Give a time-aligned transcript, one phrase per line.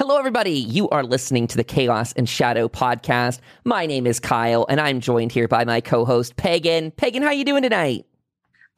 [0.00, 0.52] Hello, everybody.
[0.52, 3.40] You are listening to the Chaos and Shadow podcast.
[3.64, 6.90] My name is Kyle, and I'm joined here by my co-host Pagan.
[6.90, 8.06] Pagan, how you doing tonight?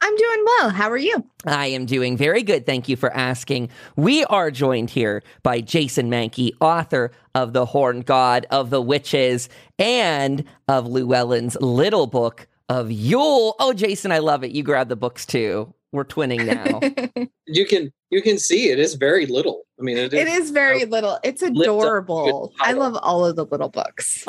[0.00, 0.70] I'm doing well.
[0.70, 1.24] How are you?
[1.46, 2.66] I am doing very good.
[2.66, 3.68] Thank you for asking.
[3.94, 9.48] We are joined here by Jason Mankey, author of The Horned God of the Witches
[9.78, 13.54] and of Llewellyn's little book of Yule.
[13.60, 14.50] Oh, Jason, I love it.
[14.50, 15.72] You grab the books too.
[15.92, 17.26] We're twinning now.
[17.46, 19.62] you can you can see it is very little.
[19.78, 21.18] I mean, it is, it is very little.
[21.22, 22.52] It's adorable.
[22.60, 24.26] I love all of the little books.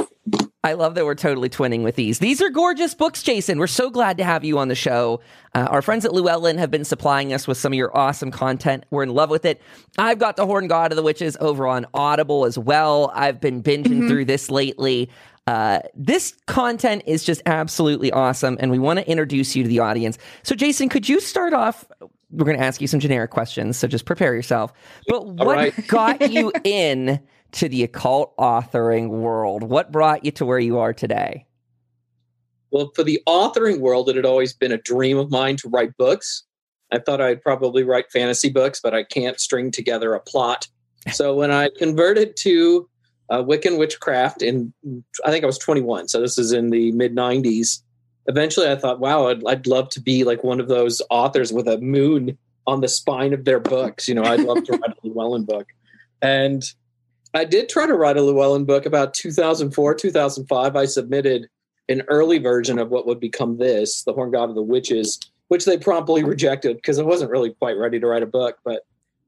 [0.66, 2.20] I love that we're totally twinning with these.
[2.20, 3.60] These are gorgeous books, Jason.
[3.60, 5.20] We're so glad to have you on the show.
[5.54, 8.86] Uh, our friends at Llewellyn have been supplying us with some of your awesome content.
[8.90, 9.62] We're in love with it.
[9.98, 13.12] I've got The Horned God of the Witches over on Audible as well.
[13.14, 14.08] I've been binging mm-hmm.
[14.08, 15.09] through this lately.
[15.46, 19.80] Uh, this content is just absolutely awesome, and we want to introduce you to the
[19.80, 20.18] audience.
[20.44, 21.86] So, Jason, could you start off?
[22.32, 24.72] We're going to ask you some generic questions, so just prepare yourself.
[25.08, 25.88] But what right.
[25.88, 27.20] got you in
[27.54, 29.64] to the occult authoring world?
[29.64, 31.45] What brought you to where you are today?
[32.72, 35.95] Well, for the authoring world, it had always been a dream of mine to write
[35.98, 36.44] books.
[36.92, 40.67] I thought I'd probably write fantasy books, but I can't string together a plot.
[41.12, 42.89] So when I converted to
[43.34, 44.72] uh, Wiccan Witchcraft in,
[45.26, 46.08] I think I was 21.
[46.08, 47.81] So this is in the mid 90s.
[48.28, 51.67] Eventually, I thought, wow, I'd, I'd love to be like one of those authors with
[51.67, 54.08] a moon on the spine of their books.
[54.08, 55.67] You know, I'd love to write a Llewellyn book.
[56.22, 56.64] And
[57.34, 60.76] I did try to write a Llewellyn book about 2004, 2005.
[60.76, 61.48] I submitted
[61.89, 65.66] an early version of what would become this, The Horned God of the Witches, which
[65.66, 68.59] they promptly rejected because I wasn't really quite ready to write a book.
[68.64, 68.84] But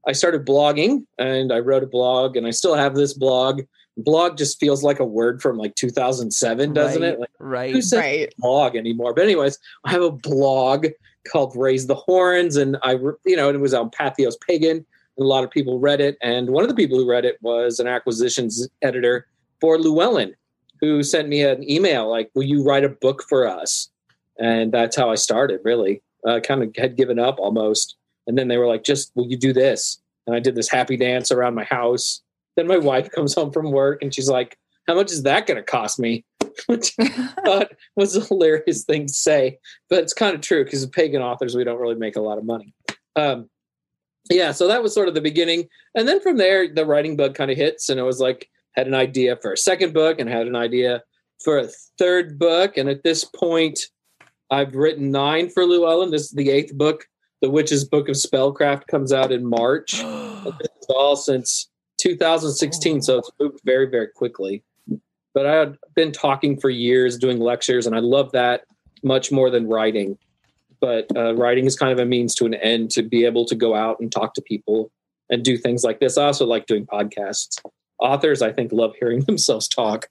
[0.06, 3.62] I started blogging and I wrote a blog and I still have this blog.
[3.96, 7.20] Blog just feels like a word from like 2007, doesn't right, it?
[7.20, 7.72] Like, right.
[7.72, 8.34] Who says right.
[8.38, 9.14] blog anymore?
[9.14, 10.86] But anyways, I have a blog
[11.30, 12.92] called Raise the Horns, and I,
[13.24, 16.18] you know, it was on Patheos Pagan, and a lot of people read it.
[16.20, 19.26] And one of the people who read it was an acquisitions editor
[19.60, 20.34] for Llewellyn,
[20.80, 23.88] who sent me an email like, "Will you write a book for us?"
[24.38, 25.60] And that's how I started.
[25.64, 27.96] Really, uh, kind of had given up almost
[28.26, 30.00] and then they were like, just, will you do this?
[30.26, 32.22] And I did this happy dance around my house.
[32.56, 35.56] Then my wife comes home from work and she's like, how much is that going
[35.56, 36.24] to cost me?
[36.66, 37.08] Which I
[37.44, 39.58] thought was a hilarious thing to say,
[39.90, 42.38] but it's kind of true because as pagan authors, we don't really make a lot
[42.38, 42.72] of money.
[43.14, 43.50] Um,
[44.30, 45.68] yeah, so that was sort of the beginning.
[45.94, 48.86] And then from there, the writing bug kind of hits, and it was like, had
[48.86, 51.02] an idea for a second book and had an idea
[51.42, 51.68] for a
[51.98, 52.76] third book.
[52.76, 53.80] And at this point,
[54.50, 56.10] I've written nine for Llewellyn.
[56.10, 57.06] This is the eighth book
[57.42, 59.94] the Witch's Book of Spellcraft comes out in March.
[60.02, 61.68] it's all since
[62.06, 64.62] 2016, so it's moved very, very quickly.
[65.34, 68.62] But I had been talking for years, doing lectures, and I love that
[69.02, 70.16] much more than writing.
[70.80, 73.54] But uh, writing is kind of a means to an end to be able to
[73.54, 74.90] go out and talk to people
[75.28, 76.16] and do things like this.
[76.16, 77.60] I also like doing podcasts.
[77.98, 80.08] Authors, I think, love hearing themselves talk.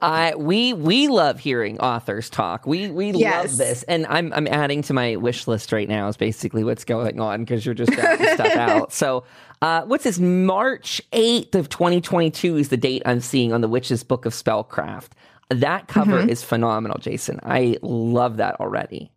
[0.00, 2.66] I we we love hearing authors talk.
[2.66, 3.48] We we yes.
[3.48, 6.08] love this, and I'm I'm adding to my wish list right now.
[6.08, 8.92] Is basically what's going on because you're just stuff out.
[8.92, 9.24] So,
[9.62, 10.18] uh, what's this?
[10.18, 15.10] March eighth of 2022 is the date I'm seeing on the Witch's Book of Spellcraft.
[15.50, 16.28] That cover mm-hmm.
[16.28, 17.40] is phenomenal, Jason.
[17.42, 19.12] I love that already.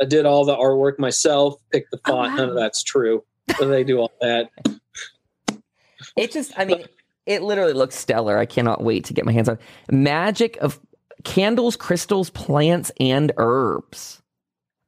[0.00, 1.60] I did all the artwork myself.
[1.70, 2.08] Picked the font.
[2.08, 2.36] Oh, wow.
[2.36, 3.24] None of that's true.
[3.46, 4.50] But they do all that.
[6.16, 6.84] It just, I mean,
[7.26, 8.38] it literally looks stellar.
[8.38, 9.58] I cannot wait to get my hands on
[9.90, 10.78] magic of
[11.24, 14.22] candles, crystals, plants, and herbs.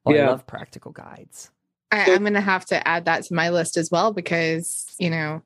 [0.05, 0.27] Oh, yeah.
[0.27, 1.51] I love practical guides.
[1.91, 5.09] I, am going to have to add that to my list as well because you
[5.09, 5.41] know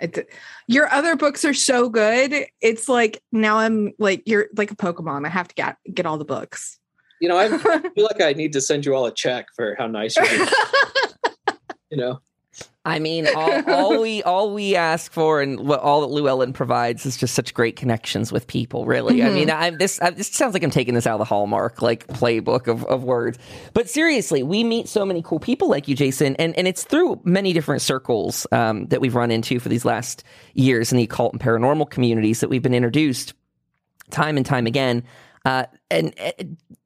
[0.00, 0.28] it,
[0.66, 2.46] your other books are so good.
[2.60, 5.26] It's like now I'm like you're like a Pokemon.
[5.26, 6.78] I have to get get all the books.
[7.20, 9.86] You know, I feel like I need to send you all a check for how
[9.86, 11.54] nice you are.
[11.90, 12.20] you know.
[12.84, 17.06] I mean, all, all, we all we ask for and what all that Llewellyn provides
[17.06, 18.86] is just such great connections with people.
[18.86, 19.28] Really, mm-hmm.
[19.28, 19.62] I mean, mm-hmm.
[19.62, 22.66] I, this I, this sounds like I'm taking this out of the Hallmark like playbook
[22.66, 23.38] of, of words.
[23.72, 27.20] But seriously, we meet so many cool people like you, Jason, and and it's through
[27.22, 30.24] many different circles um, that we've run into for these last
[30.54, 33.34] years in the occult and paranormal communities that we've been introduced
[34.10, 35.04] time and time again
[35.44, 36.32] uh, and uh,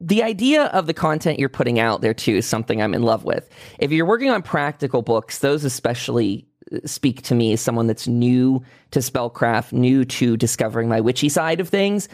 [0.00, 3.24] the idea of the content you're putting out there too is something I'm in love
[3.24, 3.48] with.
[3.78, 8.08] If you're working on practical books, those especially uh, speak to me as someone that's
[8.08, 8.62] new
[8.92, 12.08] to spellcraft, new to discovering my witchy side of things.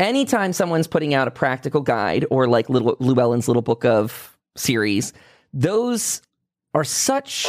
[0.00, 5.12] Anytime someone's putting out a practical guide or like little Llewellyn's little book of series,
[5.52, 6.20] those
[6.74, 7.46] are such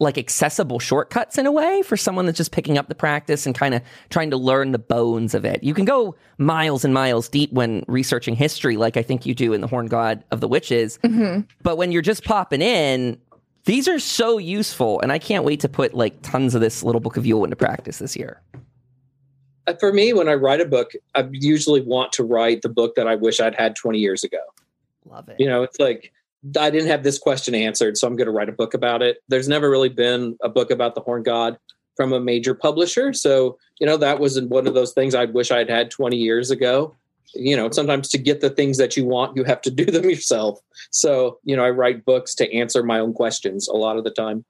[0.00, 3.54] like accessible shortcuts in a way for someone that's just picking up the practice and
[3.54, 5.62] kind of trying to learn the bones of it.
[5.62, 9.52] You can go miles and miles deep when researching history, like I think you do
[9.52, 10.98] in The Horned God of the Witches.
[11.04, 11.42] Mm-hmm.
[11.62, 13.18] But when you're just popping in,
[13.66, 17.00] These are so useful, and I can't wait to put like tons of this little
[17.00, 18.42] book of Yule into practice this year.
[19.66, 22.94] Uh, for me, when I write a book, I usually want to write the book
[22.96, 24.40] that I wish I'd had 20 years ago.
[25.06, 25.36] Love it.
[25.38, 26.12] You know, it's like
[26.58, 29.18] I didn't have this question answered, so I'm going to write a book about it.
[29.28, 31.58] There's never really been a book about the horn god
[31.96, 35.50] from a major publisher, so you know that was one of those things I wish
[35.50, 36.94] I'd had 20 years ago.
[37.34, 40.04] You know, sometimes to get the things that you want, you have to do them
[40.10, 40.60] yourself.
[40.90, 44.10] So, you know, I write books to answer my own questions a lot of the
[44.10, 44.44] time.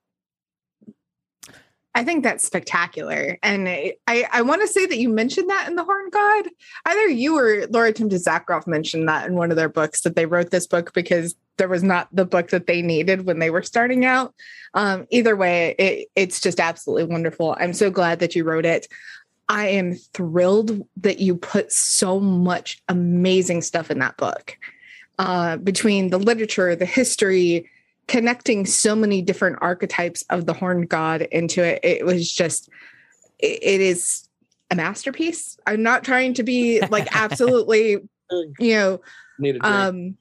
[1.95, 3.39] I think that's spectacular.
[3.43, 6.49] And I, I want to say that you mentioned that in The Horn God.
[6.87, 10.27] Either you or Laura Tempest Zakroff mentioned that in one of their books that they
[10.27, 13.63] wrote this book because there was not the book that they needed when they were
[13.63, 14.35] starting out.
[14.75, 17.57] Um, either way, it, it's just absolutely wonderful.
[17.61, 18.89] I'm so glad that you wrote it.
[19.49, 24.59] I am thrilled that you put so much amazing stuff in that book
[25.19, 27.71] uh, between the literature, the history,
[28.07, 32.69] connecting so many different archetypes of the horned god into it it was just
[33.39, 34.29] it, it is
[34.71, 37.99] a masterpiece i'm not trying to be like absolutely
[38.59, 39.01] you know
[39.61, 40.17] um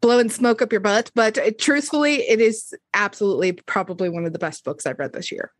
[0.00, 4.38] blowing smoke up your butt but it, truthfully it is absolutely probably one of the
[4.38, 5.52] best books i've read this year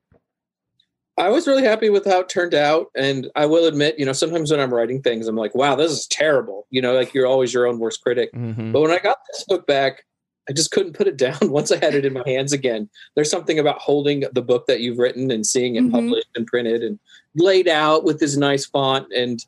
[1.19, 2.89] I was really happy with how it turned out.
[2.95, 5.91] And I will admit, you know, sometimes when I'm writing things, I'm like, wow, this
[5.91, 6.67] is terrible.
[6.71, 8.31] You know, like you're always your own worst critic.
[8.35, 8.73] Mm-hmm.
[8.73, 10.05] But when I got this book back,
[10.49, 12.89] I just couldn't put it down once I had it in my hands again.
[13.15, 15.93] There's something about holding the book that you've written and seeing it mm-hmm.
[15.93, 16.99] published and printed and
[17.35, 19.45] laid out with this nice font and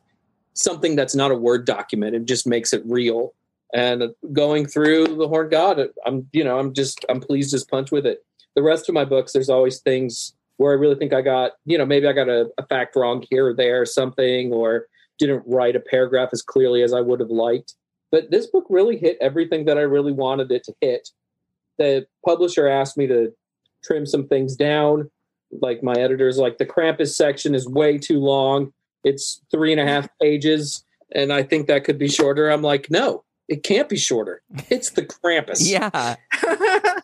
[0.53, 2.15] something that's not a word document.
[2.15, 3.33] It just makes it real.
[3.73, 4.03] And
[4.33, 8.05] going through the Horn God, I'm you know I'm just I'm pleased as punch with
[8.05, 8.25] it.
[8.55, 11.77] The rest of my books, there's always things where I really think I got you
[11.77, 14.87] know maybe I got a, a fact wrong here or there or something or
[15.19, 17.75] didn't write a paragraph as clearly as I would have liked
[18.11, 21.09] but this book really hit everything that I really wanted it to hit.
[21.77, 23.33] The publisher asked me to
[23.83, 25.09] trim some things down.
[25.51, 28.73] Like my editor's like, the Krampus section is way too long.
[29.03, 30.83] It's three and a half pages.
[31.13, 32.49] And I think that could be shorter.
[32.49, 34.41] I'm like, no, it can't be shorter.
[34.69, 35.59] It's the Krampus.
[35.61, 36.15] yeah.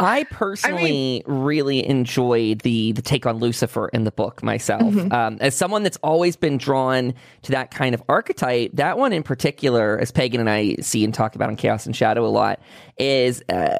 [0.00, 4.82] I personally I mean, really enjoyed the the take on Lucifer in the book myself.
[4.82, 5.12] Mm-hmm.
[5.12, 7.12] Um, as someone that's always been drawn
[7.42, 11.12] to that kind of archetype, that one in particular, as Pagan and I see and
[11.12, 12.60] talk about in Chaos and Shadow a lot,
[12.98, 13.78] is uh,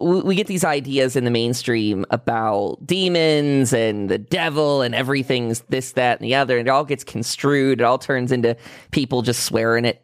[0.00, 5.60] we, we, get these ideas in the mainstream about demons and the devil and everything's
[5.68, 7.80] this, that, and the other, and it all gets construed.
[7.80, 8.56] It all turns into
[8.92, 10.02] people just swearing it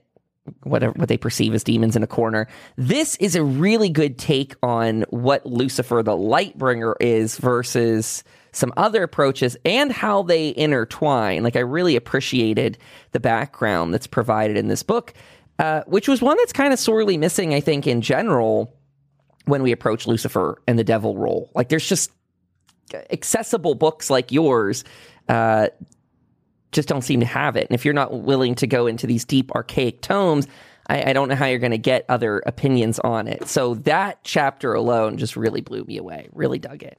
[0.63, 2.49] whatever what they perceive as demons in a corner.
[2.77, 9.03] This is a really good take on what Lucifer the Lightbringer is versus some other
[9.03, 11.43] approaches and how they intertwine.
[11.43, 12.79] Like I really appreciated
[13.13, 15.13] the background that's provided in this book,
[15.59, 18.75] uh, which was one that's kind of sorely missing, I think, in general
[19.45, 21.51] when we approach Lucifer and the devil role.
[21.55, 22.11] Like there's just
[23.11, 24.85] accessible books like yours
[25.29, 25.69] uh,
[26.77, 27.67] just don't seem to have it.
[27.69, 30.47] And if you're not willing to go into these deep archaic tomes,
[30.89, 33.49] I, I don't know how you're going to get other opinions on it.
[33.49, 36.29] So that chapter alone just really blew me away.
[36.33, 36.99] Really dug it.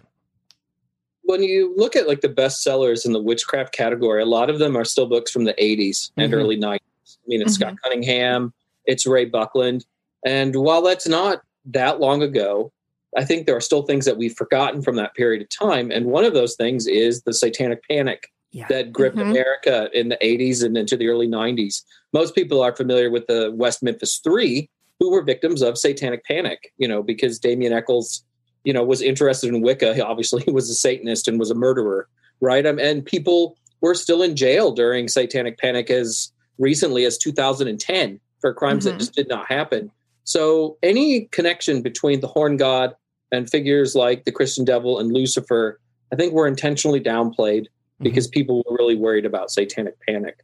[1.24, 4.76] When you look at like the bestsellers in the witchcraft category, a lot of them
[4.76, 6.40] are still books from the 80s and mm-hmm.
[6.40, 6.76] early 90s.
[6.76, 7.70] I mean, it's mm-hmm.
[7.70, 8.54] Scott Cunningham,
[8.86, 9.86] it's Ray Buckland.
[10.26, 12.72] And while that's not that long ago,
[13.16, 15.92] I think there are still things that we've forgotten from that period of time.
[15.92, 18.66] And one of those things is the Satanic Panic yeah.
[18.70, 19.30] that gripped mm-hmm.
[19.30, 21.84] America in the 80s and into the early 90s.
[22.12, 26.74] Most people are familiar with the West Memphis Three, who were victims of satanic panic,
[26.78, 28.24] you know, because Damien Echols,
[28.64, 30.04] you know, was interested in Wicca.
[30.04, 32.08] Obviously, he was a Satanist and was a murderer,
[32.42, 32.66] right?
[32.66, 38.54] Um, and people were still in jail during satanic panic as recently as 2010 for
[38.56, 38.94] crimes mm-hmm.
[38.94, 39.92] that just did not happen.
[40.24, 42.96] So, any connection between the horn god
[43.32, 45.80] and figures like the Christian devil and Lucifer,
[46.12, 47.68] I think were intentionally downplayed
[48.02, 48.40] because mm-hmm.
[48.40, 50.44] people were really worried about satanic panic.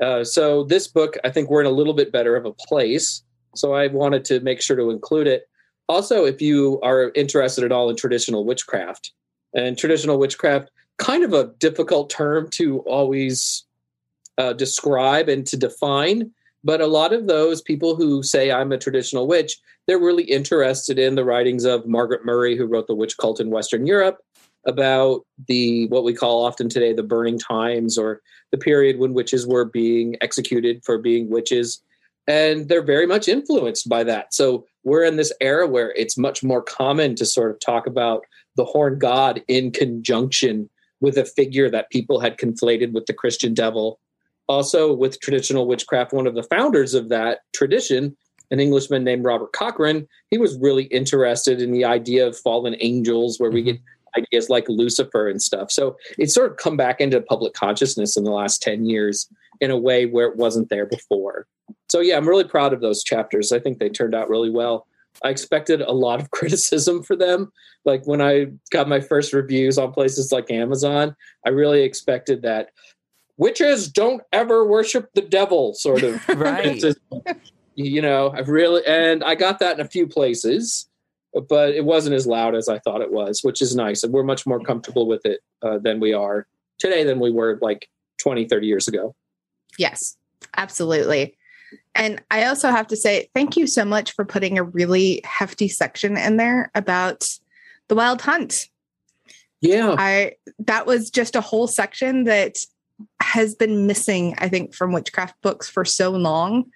[0.00, 3.22] Uh, so this book, I think we're in a little bit better of a place.
[3.54, 5.48] So I wanted to make sure to include it.
[5.88, 9.12] Also, if you are interested at all in traditional witchcraft,
[9.54, 13.64] and traditional witchcraft, kind of a difficult term to always
[14.38, 16.30] uh, describe and to define.
[16.64, 20.98] But a lot of those people who say I'm a traditional witch, they're really interested
[20.98, 24.18] in the writings of Margaret Murray, who wrote The Witch Cult in Western Europe,
[24.66, 29.46] about the what we call often today the burning times or the period when witches
[29.46, 31.82] were being executed for being witches.
[32.26, 34.32] And they're very much influenced by that.
[34.32, 38.24] So we're in this era where it's much more common to sort of talk about
[38.56, 43.52] the horn god in conjunction with a figure that people had conflated with the christian
[43.54, 44.00] devil.
[44.46, 48.16] Also with traditional witchcraft one of the founders of that tradition
[48.50, 53.38] an Englishman named Robert Cochrane, he was really interested in the idea of fallen angels,
[53.38, 53.70] where we mm-hmm.
[53.72, 53.80] get
[54.16, 55.70] ideas like Lucifer and stuff.
[55.70, 59.28] So it's sort of come back into public consciousness in the last 10 years
[59.60, 61.46] in a way where it wasn't there before.
[61.88, 63.52] So yeah, I'm really proud of those chapters.
[63.52, 64.86] I think they turned out really well.
[65.22, 67.52] I expected a lot of criticism for them.
[67.84, 71.14] Like when I got my first reviews on places like Amazon,
[71.46, 72.70] I really expected that
[73.36, 76.82] witches don't ever worship the devil sort of Right.
[77.74, 80.88] you know, I've really and I got that in a few places,
[81.48, 84.02] but it wasn't as loud as I thought it was, which is nice.
[84.02, 86.46] And we're much more comfortable with it uh, than we are
[86.78, 87.88] today than we were like
[88.20, 89.14] 20, 30 years ago.
[89.78, 90.16] Yes,
[90.56, 91.36] absolutely.
[91.94, 95.68] And I also have to say thank you so much for putting a really hefty
[95.68, 97.28] section in there about
[97.88, 98.68] the wild hunt.
[99.60, 99.96] Yeah.
[99.98, 102.58] I that was just a whole section that
[103.20, 106.70] has been missing, I think, from witchcraft books for so long.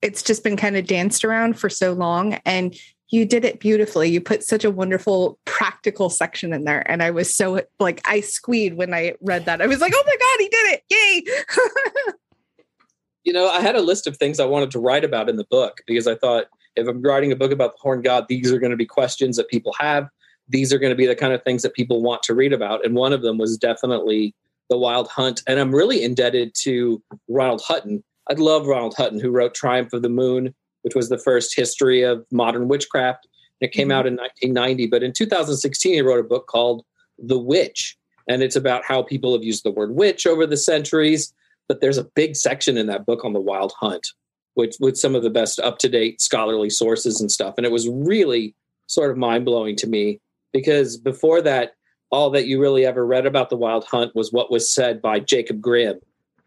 [0.00, 2.34] It's just been kind of danced around for so long.
[2.44, 2.74] And
[3.12, 4.08] you did it beautifully.
[4.10, 6.90] You put such a wonderful practical section in there.
[6.90, 9.60] And I was so like I squeed when I read that.
[9.60, 12.04] I was like, oh my God, he did it.
[12.08, 12.12] Yay.
[13.24, 15.44] you know, I had a list of things I wanted to write about in the
[15.44, 18.58] book because I thought if I'm writing a book about the horn god, these are
[18.58, 20.08] going to be questions that people have.
[20.48, 22.84] These are going to be the kind of things that people want to read about.
[22.84, 24.34] And one of them was definitely
[24.70, 25.42] the wild hunt.
[25.46, 28.02] And I'm really indebted to Ronald Hutton.
[28.30, 32.02] I love Ronald Hutton, who wrote Triumph of the Moon, which was the first history
[32.02, 33.26] of modern witchcraft.
[33.60, 33.94] And it came Mhm.
[33.94, 34.86] out in 1990.
[34.86, 36.84] But in 2016, he wrote a book called
[37.18, 37.96] The Witch.
[38.28, 41.32] And it's about how people have used the word witch over the centuries.
[41.68, 44.08] But there's a big section in that book on the wild hunt,
[44.54, 47.54] which with some of the best up to date scholarly sources and stuff.
[47.56, 48.54] And it was really
[48.86, 50.20] sort of mind blowing to me
[50.52, 51.74] because before that,
[52.10, 55.18] all that you really ever read about the wild hunt was what was said by
[55.18, 55.98] Jacob Grimm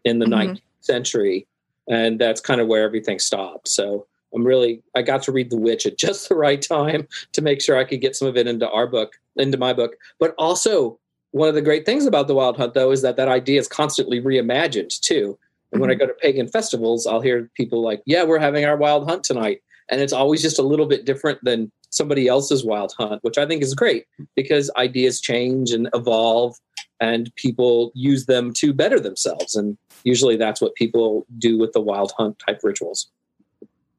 [0.04, 0.30] in the Mhm.
[0.30, 1.46] 19th century.
[1.88, 3.68] And that's kind of where everything stopped.
[3.68, 7.42] So I'm really, I got to read The Witch at just the right time to
[7.42, 9.96] make sure I could get some of it into our book, into my book.
[10.20, 11.00] But also,
[11.32, 13.68] one of the great things about the wild hunt, though, is that that idea is
[13.68, 15.38] constantly reimagined too.
[15.72, 16.00] And when I mm-hmm.
[16.00, 19.62] go to pagan festivals, I'll hear people like, "Yeah, we're having our wild hunt tonight,"
[19.90, 23.46] and it's always just a little bit different than somebody else's wild hunt, which I
[23.46, 26.56] think is great because ideas change and evolve,
[27.00, 29.56] and people use them to better themselves.
[29.56, 33.10] And usually, that's what people do with the wild hunt type rituals.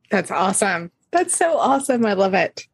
[0.10, 0.92] That's awesome.
[1.12, 2.06] That's so awesome.
[2.06, 2.68] I love it.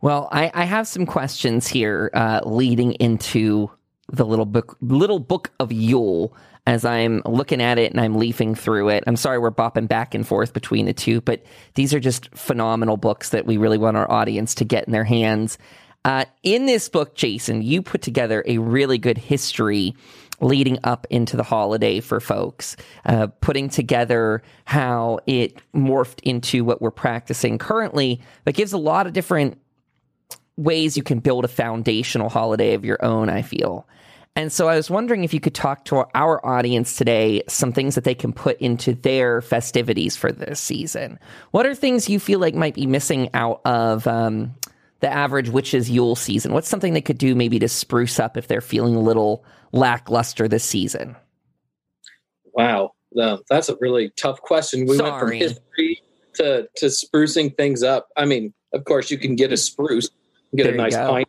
[0.00, 3.70] Well, I, I have some questions here uh, leading into
[4.10, 6.34] the little book, little book of Yule.
[6.64, 10.14] As I'm looking at it and I'm leafing through it, I'm sorry we're bopping back
[10.14, 11.42] and forth between the two, but
[11.74, 15.02] these are just phenomenal books that we really want our audience to get in their
[15.02, 15.58] hands.
[16.04, 19.96] Uh, in this book, Jason, you put together a really good history
[20.42, 26.82] leading up into the holiday for folks, uh, putting together how it morphed into what
[26.82, 29.58] we're practicing currently, but gives a lot of different
[30.56, 33.88] ways you can build a foundational holiday of your own, I feel.
[34.34, 37.94] And so I was wondering if you could talk to our audience today some things
[37.94, 41.18] that they can put into their festivities for this season.
[41.50, 44.54] What are things you feel like might be missing out of um,
[45.02, 46.54] the average witch's Yule season?
[46.54, 50.48] What's something they could do maybe to spruce up if they're feeling a little lackluster
[50.48, 51.16] this season?
[52.54, 54.86] Wow, um, that's a really tough question.
[54.86, 56.02] We went from history
[56.34, 58.08] to to sprucing things up.
[58.16, 60.08] I mean, of course, you can get a spruce,
[60.54, 61.24] get There a nice pine,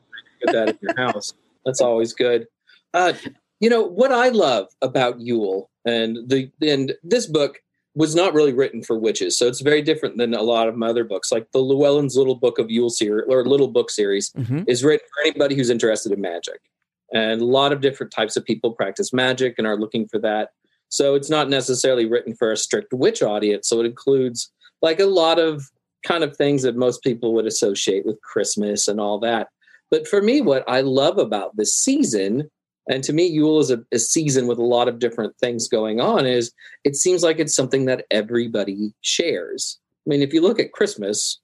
[0.46, 1.34] get that in your house.
[1.66, 2.46] That's always good.
[2.94, 3.14] Uh,
[3.60, 7.60] you know what I love about Yule and the and this book
[7.96, 10.88] was not really written for witches, so it's very different than a lot of my
[10.88, 14.64] other books, like the Llewellyn's Little Book of Yule series or Little Book series Mm-hmm.
[14.68, 16.60] is written for anybody who's interested in magic.
[17.14, 20.50] And a lot of different types of people practice magic and are looking for that.
[20.90, 23.70] So it's not necessarily written for a strict witch audience.
[23.70, 25.70] So it includes like a lot of
[26.04, 29.50] kind of things that most people would associate with Christmas and all that.
[29.92, 32.50] But for me, what I love about this season,
[32.90, 36.02] and to me, Yule is a, a season with a lot of different things going
[36.02, 36.52] on, is
[36.84, 39.80] it seems like it's something that everybody shares.
[40.06, 41.40] I mean, if you look at Christmas,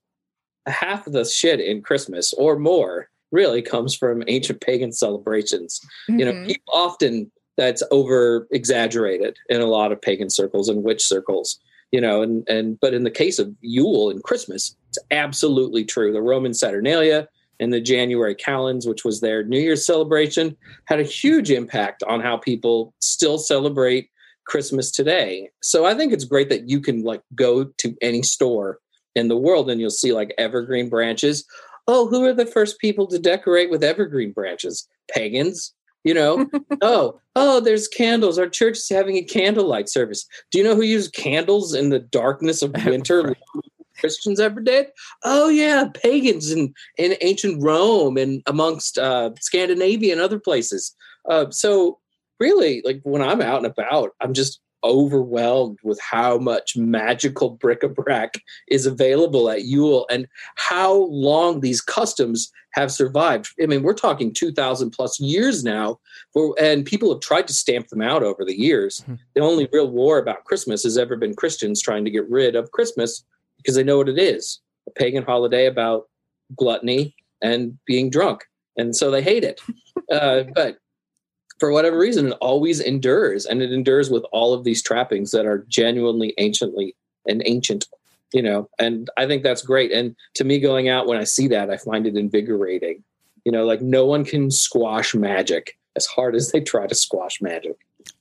[0.65, 5.79] half of the shit in Christmas or more really comes from ancient pagan celebrations.
[6.08, 6.48] You know, Mhm.
[6.48, 11.60] people often that's over exaggerated in a lot of pagan circles and witch circles.
[11.91, 16.12] You know, and and but in the case of Yule and Christmas, it's absolutely true.
[16.13, 17.27] The Roman Saturnalia
[17.59, 22.21] and the January calends, which was their New Year's celebration, had a huge impact on
[22.21, 24.09] how people still celebrate
[24.45, 25.49] Christmas today.
[25.61, 28.79] So I think it's great that you can like go to any store
[29.15, 31.45] in the world and you'll see like evergreen branches.
[31.87, 34.87] Oh, who are the first people to decorate with evergreen branches?
[35.13, 35.73] Pagans.
[36.05, 36.49] You know,
[36.81, 38.39] oh, oh, there's candles.
[38.39, 40.25] Our church is having a candlelight service.
[40.49, 43.21] Do you know who used candles in the darkness of winter?
[43.23, 43.37] Right.
[43.99, 44.87] Christians ever did?
[45.23, 50.95] Oh yeah, pagans in in ancient Rome and amongst uh, Scandinavia and other places.
[51.29, 51.99] Uh, so
[52.39, 58.41] really, like when I'm out and about, I'm just overwhelmed with how much magical bric-a-brac
[58.69, 60.25] is available at Yule and
[60.55, 63.49] how long these customs have survived.
[63.61, 65.99] I mean, we're talking 2000 plus years now
[66.33, 69.03] for, and people have tried to stamp them out over the years.
[69.07, 69.17] Mhm.
[69.35, 72.71] The only real war about Christmas has ever been Christians trying to get rid of
[72.71, 73.23] Christmas
[73.59, 76.07] because they know what it is, a pagan holiday about
[76.55, 78.45] gluttony and being drunk.
[78.77, 79.61] And so they hate it.
[80.11, 80.79] Uh, but
[81.59, 85.45] for whatever reason, it always endures, and it endures with all of these trappings that
[85.45, 86.95] are genuinely anciently
[87.27, 87.85] and ancient,
[88.33, 88.67] you know.
[88.79, 89.91] And I think that's great.
[89.91, 93.03] And to me, going out when I see that, I find it invigorating.
[93.45, 97.39] You know, like no one can squash magic as hard as they try to squash
[97.39, 97.77] magic.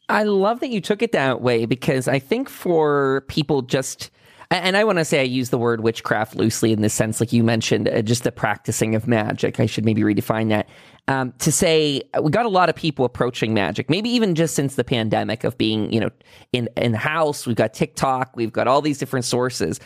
[0.08, 4.10] I love that you took it that way because I think for people just,
[4.50, 7.32] and I want to say I use the word witchcraft loosely in this sense, like
[7.32, 9.60] you mentioned, uh, just the practicing of magic.
[9.60, 10.68] I should maybe redefine that.
[11.06, 14.54] Um, to say uh, we got a lot of people approaching magic, maybe even just
[14.54, 16.10] since the pandemic of being, you know,
[16.52, 17.46] in in house.
[17.46, 19.80] We've got TikTok, we've got all these different sources.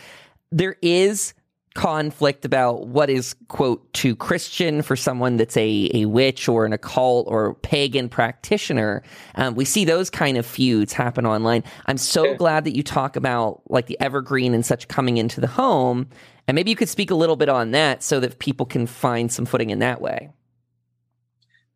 [0.51, 1.33] There is
[1.75, 6.73] conflict about what is quote too christian for someone that's a, a witch or an
[6.73, 9.01] occult or pagan practitioner
[9.35, 12.33] um, we see those kind of feuds happen online i'm so Yeah.
[12.35, 16.07] glad that you talk about like the evergreen and such coming into the home
[16.47, 19.31] and maybe you could speak a little bit on that so that people can find
[19.31, 20.29] some footing in that way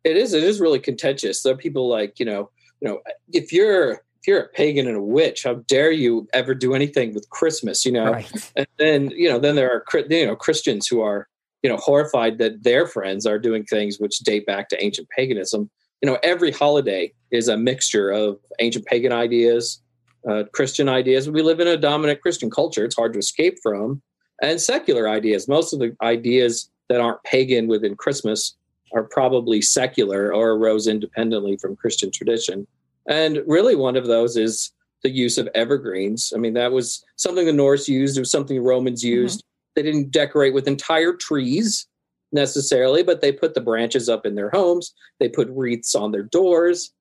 [0.04, 0.32] It is.
[0.32, 1.42] It is really contentious.
[1.42, 2.50] There are people like you know,
[2.80, 3.00] you know,
[3.32, 7.14] if you're if you're a pagan and a witch, how dare you ever do anything
[7.14, 7.84] with Christmas?
[7.84, 8.52] You know, right.
[8.56, 11.28] And then you know then there are you know christians who are
[11.62, 15.70] you know horrified that their friends are doing things which date back to ancient paganism.
[16.02, 19.80] You know every holiday is a mixture of ancient pagan ideas
[20.28, 21.30] uh, christian ideas.
[21.30, 22.84] We live in a dominant christian culture.
[22.84, 24.02] It's hard to escape from.
[24.40, 25.48] And secular ideas.
[25.48, 28.56] Most of the ideas that aren't pagan within christmas
[28.92, 32.66] are probably secular or arose independently from christian tradition
[33.08, 34.72] and really one of those is
[35.02, 36.32] the use of evergreens.
[36.34, 38.16] I mean, that was something the Norse used.
[38.16, 39.42] It was something the Romans used.
[39.74, 41.86] They didn't decorate with entire trees
[42.32, 44.92] necessarily, but they put the branches up in their homes.
[45.20, 46.92] They put wreaths on their doors.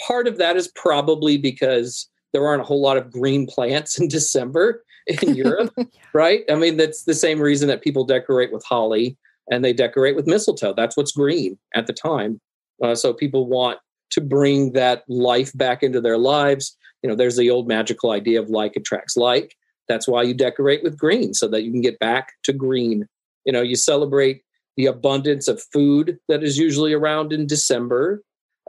[0.00, 4.08] Part of that is probably because there aren't a whole lot of green plants in
[4.08, 5.74] December in Europe,
[6.12, 6.44] right?
[6.50, 9.16] I mean, that's the same reason that people decorate with holly
[9.50, 10.72] and they decorate with mistletoe.
[10.72, 12.40] That's what's green at the time.
[12.82, 13.78] Uh, so people want
[14.14, 18.40] to bring that life back into their lives you know there's the old magical idea
[18.40, 19.56] of like attracts like
[19.88, 23.06] that's why you decorate with green so that you can get back to green
[23.44, 24.42] you know you celebrate
[24.76, 28.22] the abundance of food that is usually around in december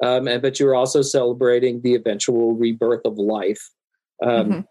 [0.04, 3.70] um, and but you're also celebrating the eventual rebirth of life
[4.24, 4.66] um, Mhm.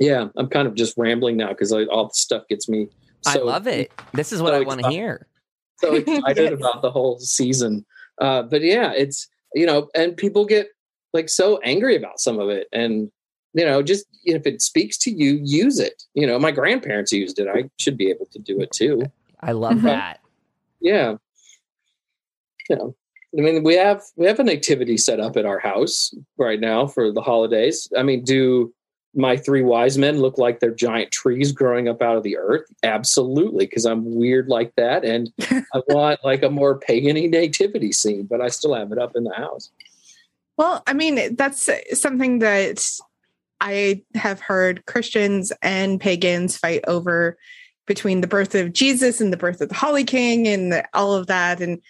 [0.00, 2.88] yeah i'm kind of just rambling now because all the stuff gets me
[3.26, 5.26] i so love it this is what so i want to hear
[5.80, 6.52] so excited Yes.
[6.60, 7.84] about the whole season.
[8.20, 10.68] Uh, but yeah, it's you know, and people get
[11.12, 13.10] like so angry about some of it, and
[13.54, 16.02] you know, just if it speaks to you, use it.
[16.14, 17.48] You know, my grandparents used it.
[17.48, 19.02] I should be able to do it too.
[19.40, 19.82] i love Mhm.
[19.82, 20.20] that
[20.80, 21.16] Yeah,
[22.68, 22.94] you know.
[23.36, 26.86] I mean, we have we have an activity set up at our house right now
[26.86, 27.88] for the holidays.
[27.96, 28.72] I mean, do
[29.14, 32.64] my three wise men look like they're giant trees growing up out of the earth?
[32.82, 38.24] Absolutely, because I'm weird like that, and I want like a more pagany nativity scene,
[38.24, 39.70] but I still have it up in the house.
[40.56, 42.84] Well, I mean, that's something that
[43.60, 47.38] I have heard Christians and pagans fight over
[47.86, 51.14] between the birth of Jesus and the birth of the Holly King and the, all
[51.14, 51.80] of that, and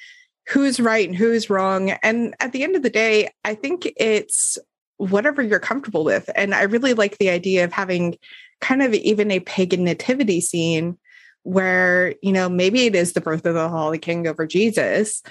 [0.48, 1.90] who's right and who's wrong.
[2.02, 4.58] And at the end of the day, I think it's
[4.96, 6.30] whatever you're comfortable with.
[6.34, 8.16] And I really like the idea of having
[8.60, 10.98] kind of even a pagan nativity scene
[11.42, 15.22] where, you know, maybe it is the birth of the Holy King over Jesus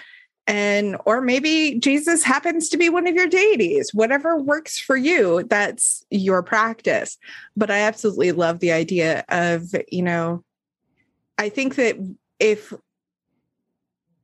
[0.48, 5.44] and or maybe jesus happens to be one of your deities whatever works for you
[5.44, 7.18] that's your practice
[7.56, 10.44] but i absolutely love the idea of you know
[11.38, 11.96] i think that
[12.40, 12.74] if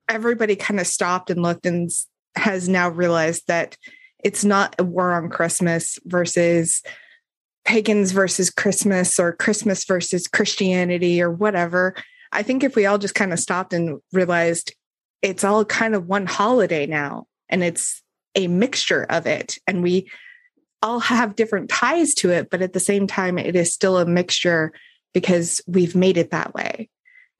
[0.09, 1.91] everybody kind of stopped and looked and
[2.35, 3.77] has now realized that
[4.23, 6.83] it's not a war on christmas versus
[7.65, 11.95] pagans versus christmas or christmas versus christianity or whatever
[12.31, 14.73] i think if we all just kind of stopped and realized
[15.21, 18.01] it's all kind of one holiday now and it's
[18.35, 20.09] a mixture of it and we
[20.83, 24.05] all have different ties to it but at the same time it is still a
[24.05, 24.71] mixture
[25.13, 26.87] because we've made it that way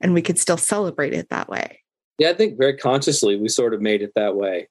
[0.02, 1.80] and we could still celebrate it that way
[2.18, 4.68] Yeah, I think very consciously we sort of made it that way.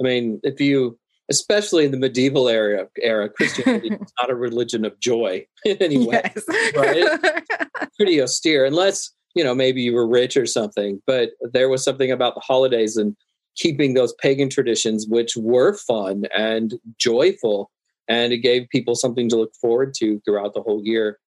[0.00, 0.98] I mean, if you,
[1.30, 6.06] especially in the medieval era, era Christianity is not a religion of joy in any
[6.06, 6.22] way.
[6.24, 6.74] Yes.
[6.76, 7.88] Right?
[7.96, 11.02] Pretty austere, unless you know maybe you were rich or something.
[11.06, 13.16] But there was something about the holidays and
[13.56, 17.70] keeping those pagan traditions, which were fun and joyful,
[18.06, 21.18] and it gave people something to look forward to throughout the whole year.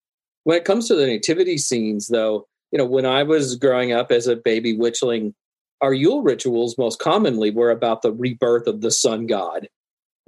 [0.43, 4.11] When it comes to the nativity scenes, though, you know, when I was growing up
[4.11, 5.33] as a baby witchling,
[5.81, 9.67] our Yule rituals most commonly were about the rebirth of the sun god,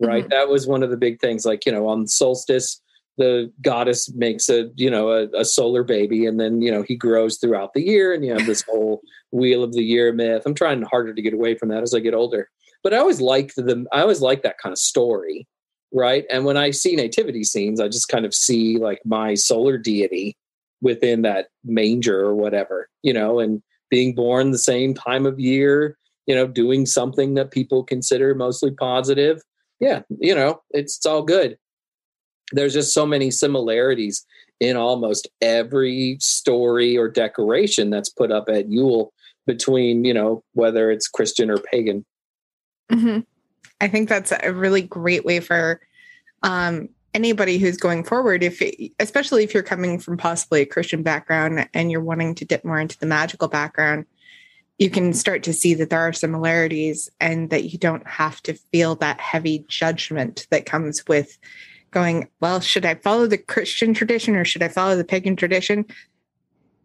[0.03, 0.25] right?
[0.25, 0.29] Mhm.
[0.29, 1.45] That was one of the big things.
[1.45, 2.81] Like, you know, on solstice,
[3.17, 6.95] the goddess makes a, you know, a, a solar baby and then, you know, he
[6.95, 10.43] grows throughout the year and you have this whole wheel of the year myth.
[10.45, 12.49] I'm trying harder to get away from that as I get older.
[12.83, 15.47] But I always liked the I always like that kind of story,
[15.93, 16.25] right?
[16.29, 20.35] And when I see nativity scenes, I just kind of see like my solar deity
[20.81, 25.97] within that manger or whatever, you know, and being born the same time of year,
[26.25, 29.41] you know, doing something that people consider mostly positive.
[29.83, 31.57] Yeah, you know, it's, all good.
[32.51, 34.25] There's just so many similarities
[34.59, 39.11] in almost every story or decoration that's put up at Yule
[39.45, 42.05] between, you know, whether it's Christian or pagan.
[42.89, 43.19] hmm
[43.81, 45.81] I think that's a really great way for
[46.43, 48.61] um, anybody who's going forward, if
[48.99, 52.79] especially if you're coming from possibly a Christian background and you're wanting to dip more
[52.79, 54.05] into the magical background,
[54.79, 58.53] you can start to see that there are similarities and that you don't have to
[58.53, 61.37] feel that heavy judgment that comes with
[61.91, 65.85] going, well, should I follow the Christian tradition or should I follow the pagan tradition?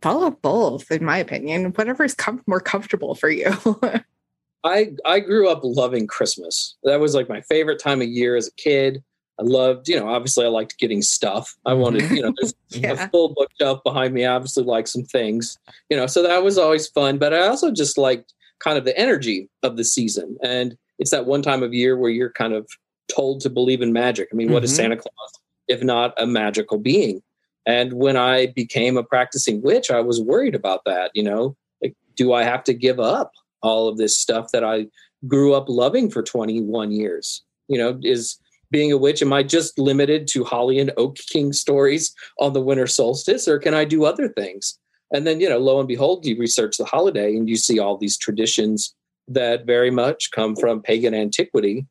[0.03, 1.73] Follow both, in my opinion.
[1.73, 3.57] Whatever's com- more comfortable for you.
[4.65, 6.77] I I grew up loving Christmas.
[6.83, 9.03] That was like my favorite time of year as a kid.
[9.39, 11.57] I loved, you know, obviously I liked getting stuff.
[11.65, 12.93] I wanted, you know, there's Yeah.
[13.05, 14.25] a full bookshelf behind me.
[14.25, 17.19] I obviously like some things, you know, so that was always fun.
[17.19, 20.37] But I also just liked kind of the energy of the season.
[20.43, 22.69] And it's that one time of year where you're kind of
[23.09, 24.29] told to believe in magic.
[24.33, 24.77] I mean, what is Mhm.
[24.77, 25.33] Santa Claus
[25.69, 27.23] if not a magical being?
[27.67, 31.95] And when I became a practicing witch, I was worried about that, you know, like,
[32.17, 34.87] do I have to give up all of this stuff that I
[35.27, 37.43] grew up loving for 21 years?
[37.69, 38.39] You know, is
[38.71, 42.61] being a witch, am I just limited to Holly and Oak King stories on the
[42.61, 44.79] winter solstice, or can I do other things?
[45.13, 47.97] And then, you know, lo and behold, you research the holiday and you see all
[47.97, 48.95] these traditions
[49.27, 51.87] that very much come from pagan antiquity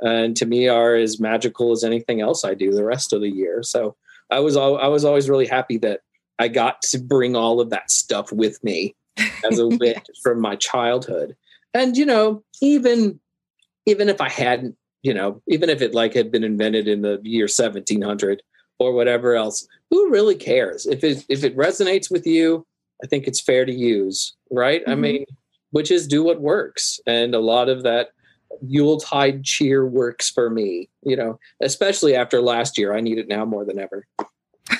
[0.00, 3.30] and to me are as magical as anything else I do the rest of the
[3.30, 3.62] year.
[3.62, 3.96] So
[4.30, 6.00] I was al- I was always really happy that
[6.38, 8.94] I got to bring all of that stuff with me
[9.44, 11.36] as a witch from my childhood.
[11.74, 13.20] And you know, even
[13.86, 17.20] even if I hadn't, you know, even if it like had been invented in the
[17.22, 18.42] year 1700
[18.78, 20.86] or whatever else, who really cares?
[20.86, 22.66] If it if it resonates with you,
[23.02, 24.82] I think it's fair to use, right?
[24.86, 25.00] I Mhm.
[25.00, 25.24] mean,
[25.90, 28.10] is do what works, and a lot of that
[28.62, 30.88] Yuletide cheer works for me.
[31.02, 34.06] You know, especially after last year, I need it now more than ever.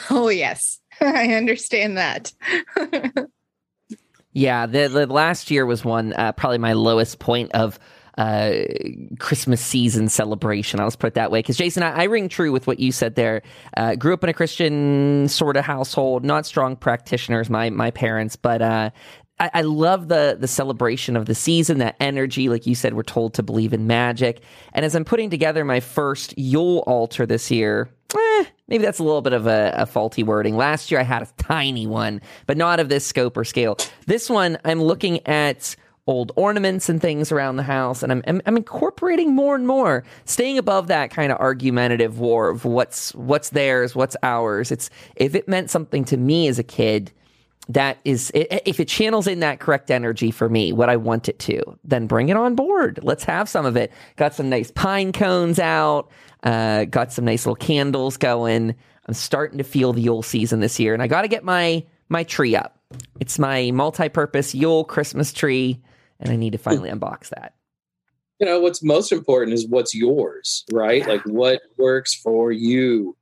[0.09, 0.80] Oh, yes.
[1.00, 2.33] I understand that.
[4.33, 7.80] Yeah, the, the last year was one uh, probably my lowest point of
[8.20, 8.52] uh,
[9.18, 10.78] Christmas season celebration.
[10.78, 11.38] I'll just put it that way.
[11.38, 13.40] Because Jason, I, I ring true with what you said there.
[13.76, 18.37] Uh, grew up in a Christian sort of household, not strong practitioners, my my parents,
[18.37, 18.62] but.
[18.62, 18.90] Uh,
[19.38, 22.50] I, I love the the celebration of the season, that energy.
[22.50, 24.42] Like you said, we're told to believe in magic.
[24.74, 29.02] And as I'm putting together my first Yule altar this year, eh, maybe that's a
[29.02, 30.59] little bit of a, a faulty wording.
[30.59, 33.78] Last year I had a tiny one, but not of this scope or scale.
[34.06, 35.74] This one, I'm looking at
[36.10, 40.04] old ornaments and things around the house, and I'm, I'm I'm incorporating more and more,
[40.24, 44.70] staying above that kind of argumentative war of what's what's theirs, what's ours.
[44.70, 47.12] It's if it meant something to me as a kid
[47.68, 51.38] that is if it channels in that correct energy for me what i want it
[51.38, 52.98] to then bring it on board.
[53.02, 53.92] Let's have some of it.
[54.16, 56.10] Got some nice pine cones out
[56.42, 58.74] uh, got some nice little candles going.
[59.06, 61.84] I'm starting to feel the yule season this year and i got to get my
[62.08, 62.76] my tree up.
[63.20, 65.80] It's my multi-purpose yule christmas tree
[66.20, 67.54] and i need to finally unbox that
[68.38, 71.06] You know, what's most important is what's yours, right?
[71.06, 73.14] Like what works for you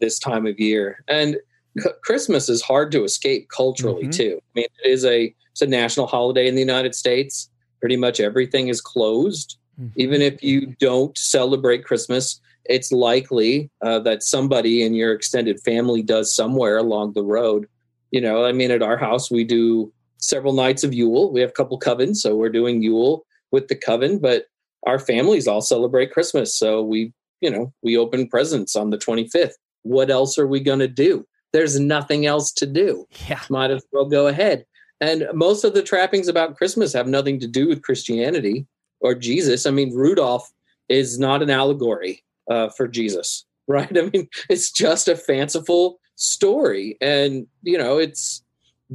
[0.00, 1.04] this time of year.
[1.06, 1.36] And
[1.78, 4.12] c- Christmas is hard to escape culturally Mhm.
[4.20, 4.38] too.
[4.42, 7.50] I mean, it is a it's a national holiday in the United States.
[7.80, 9.58] Pretty much everything is closed.
[9.96, 16.00] even if you don't celebrate Christmas, it's likely uh, that somebody in your extended family
[16.02, 17.66] does somewhere along the road.
[18.12, 19.92] You know, I mean, at our house, we do
[20.28, 21.32] several nights of Yule.
[21.32, 24.46] We have a couple covens, so we're doing Yule with the coven, but
[24.86, 26.56] our families all celebrate Christmas.
[26.56, 29.54] So we, you know, we open presents on the 25th.
[29.82, 31.26] What else are we going to do?
[31.52, 34.64] There's nothing else to do yeah might as well go ahead.
[35.00, 38.66] And most of the trappings about Christmas have nothing to do with Christianity
[39.00, 39.66] or Jesus.
[39.66, 40.50] I mean, Rudolph
[40.88, 43.96] is not an allegory uh, for Jesus, right?
[43.96, 48.43] I mean, it's just a fanciful story, and you know, it's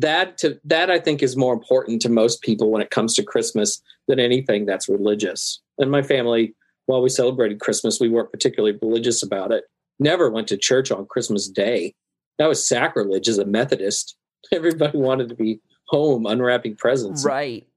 [0.01, 3.23] that to that I think is more important to most people when it comes to
[3.23, 5.61] Christmas than anything that's religious.
[5.77, 9.65] And my family, while we celebrated Christmas, we weren't particularly religious about it.
[9.99, 11.93] Never went to church on Christmas Day.
[12.37, 14.15] That was sacrilege as a Methodist.
[14.53, 17.25] Everybody wanted to be home unwrapping presents.
[17.25, 17.67] Right.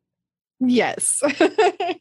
[0.61, 1.23] Yes.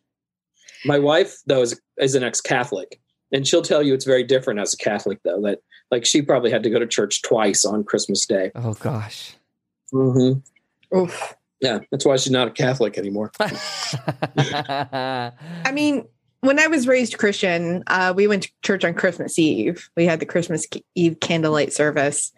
[0.86, 3.00] My wife, though, is, is an ex-Catholic,
[3.32, 5.42] and she'll tell you it's very different as a Catholic, though.
[5.42, 8.52] That like she probably had to go to church twice on Christmas Day.
[8.56, 9.36] Oh gosh.
[9.94, 10.98] Mm-hmm.
[10.98, 11.36] Oof.
[11.60, 13.32] Yeah, that's why she's not a Catholic anymore.
[13.40, 15.32] I
[15.72, 16.08] mean,
[16.42, 19.90] when I was raised Christian, uh, we went to church on Christmas Eve.
[19.96, 22.32] We had the Christmas Eve candlelight service,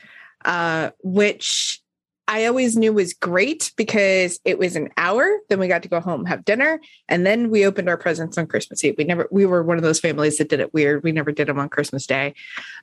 [0.46, 1.82] uh, which
[2.28, 5.40] I always knew was great because it was an hour.
[5.50, 8.48] Then we got to go home, have dinner, and then we opened our presents on
[8.48, 8.96] Christmas Eve.
[8.98, 11.04] We never, we were one of those families that did it weird.
[11.04, 12.34] We never did them on Christmas Day.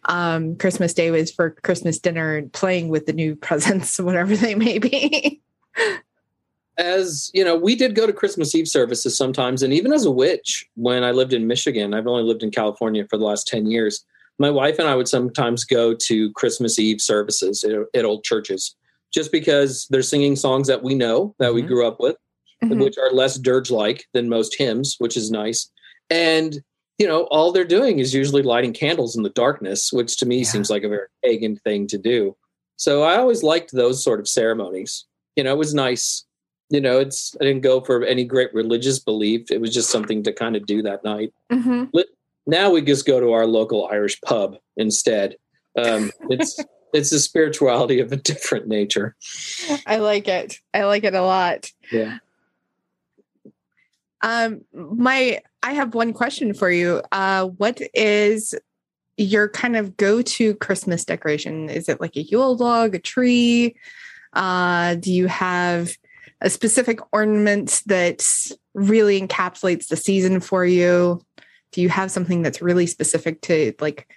[0.04, 4.54] Um, Christmas Day was for Christmas dinner and playing with the new presents, whatever they
[4.54, 5.40] may be.
[6.76, 10.10] as you know, we did go to Christmas Eve services sometimes, and even as a
[10.10, 13.70] witch, when I lived in Michigan, I've only lived in California for the last ten
[13.70, 14.04] years.
[14.38, 18.74] My wife and I would sometimes go to Christmas Eve services at, at old churches,
[19.12, 21.66] just because they're singing songs that we know that we Mhm.
[21.68, 22.16] grew up with,
[22.62, 22.82] Mhm.
[22.82, 25.70] which are less dirge-like than most hymns, which is nice.
[26.10, 26.62] And
[26.98, 30.38] you know, all they're doing is usually lighting candles in the darkness, which to me
[30.40, 30.44] Yeah.
[30.44, 32.36] seems like a very pagan thing to do.
[32.76, 35.06] So I always liked those sort of ceremonies.
[35.34, 36.26] You know, it was nice.
[36.68, 39.50] You know, it's I didn't go for any great religious belief.
[39.50, 41.32] It was just something to kind of do that night.
[41.50, 41.90] Mhm.
[42.46, 45.36] Now we just go to our local Irish pub instead.
[45.78, 46.58] Um, it's
[46.92, 49.16] it's a spirituality of a different nature.
[49.86, 50.58] I like it.
[50.74, 51.70] I like it a lot.
[51.90, 52.18] Yeah.
[54.22, 57.02] Um, my I have one question for you.
[57.12, 58.54] Uh, what is
[59.16, 61.68] your kind of go-to Christmas decoration?
[61.68, 63.76] Is it like a Yule log, a tree?
[64.32, 65.92] Uh, do you have
[66.40, 68.26] a specific ornament that
[68.74, 71.20] really encapsulates the season for you?
[71.72, 74.08] Do you have something that's really specific to like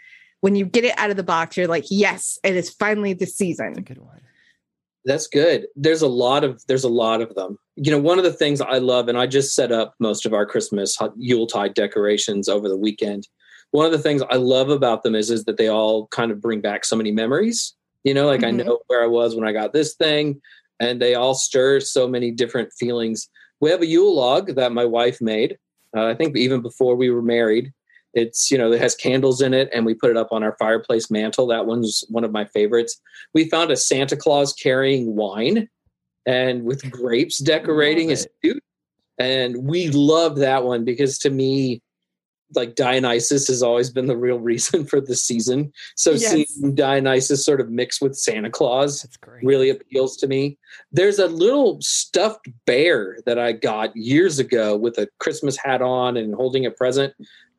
[0.43, 3.19] when you get it out of the box, you're like, yes, it is finally the
[3.19, 3.73] That's a season.
[3.75, 4.19] good one.
[5.05, 5.67] That's good.
[5.77, 7.57] There's a lot of there's a lot of them.
[7.77, 10.33] You know, one of the things I love, and I just set up most of
[10.33, 13.25] our Christmas Yuletide decorations over the weekend.
[13.71, 16.41] One of the things I love about them is is that they all kind of
[16.41, 17.73] bring back so many memories.
[18.03, 18.47] You know, like Mhm.
[18.47, 20.41] I know where I was when I got this thing,
[20.81, 23.29] and they all stir so many different feelings.
[23.61, 25.57] We have a Yule log that my wife made.
[25.95, 27.71] Uh, I think even before we were married.
[28.13, 30.55] It's you know it has candles in it, and we put it up on our
[30.59, 31.47] fireplace mantle.
[31.47, 33.01] That one's one of my favorites
[33.33, 35.67] we found a Santa Claus carrying wine
[36.25, 38.31] and with grapes decorating his it.
[38.43, 38.63] suit.
[39.17, 41.81] And we love that one because to me,
[42.55, 45.71] like Dionysus has always been the real reason for the season.
[45.95, 46.31] So Yes.
[46.31, 49.07] seeing Dionysus sort of mixed with Santa Claus
[49.41, 50.57] really appeals to me.
[50.91, 56.17] There's a little stuffed bear that I got years ago with a Christmas hat on
[56.17, 57.13] and holding a present.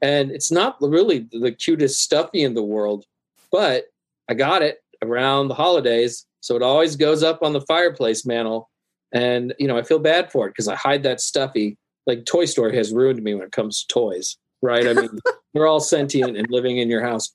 [0.04, 3.06] And it's not really the cutest stuffy in the world,
[3.50, 3.86] but
[4.28, 6.26] I got it around the holidays.
[6.40, 8.68] So it always goes up on the fireplace mantle.
[9.12, 11.78] And, you know, I feel bad for it because I hide that stuffy.
[12.06, 14.86] Like Toy Story has ruined me when it comes to toys, right?
[14.86, 15.08] I mean,
[15.54, 17.32] they're all sentient and living in your house.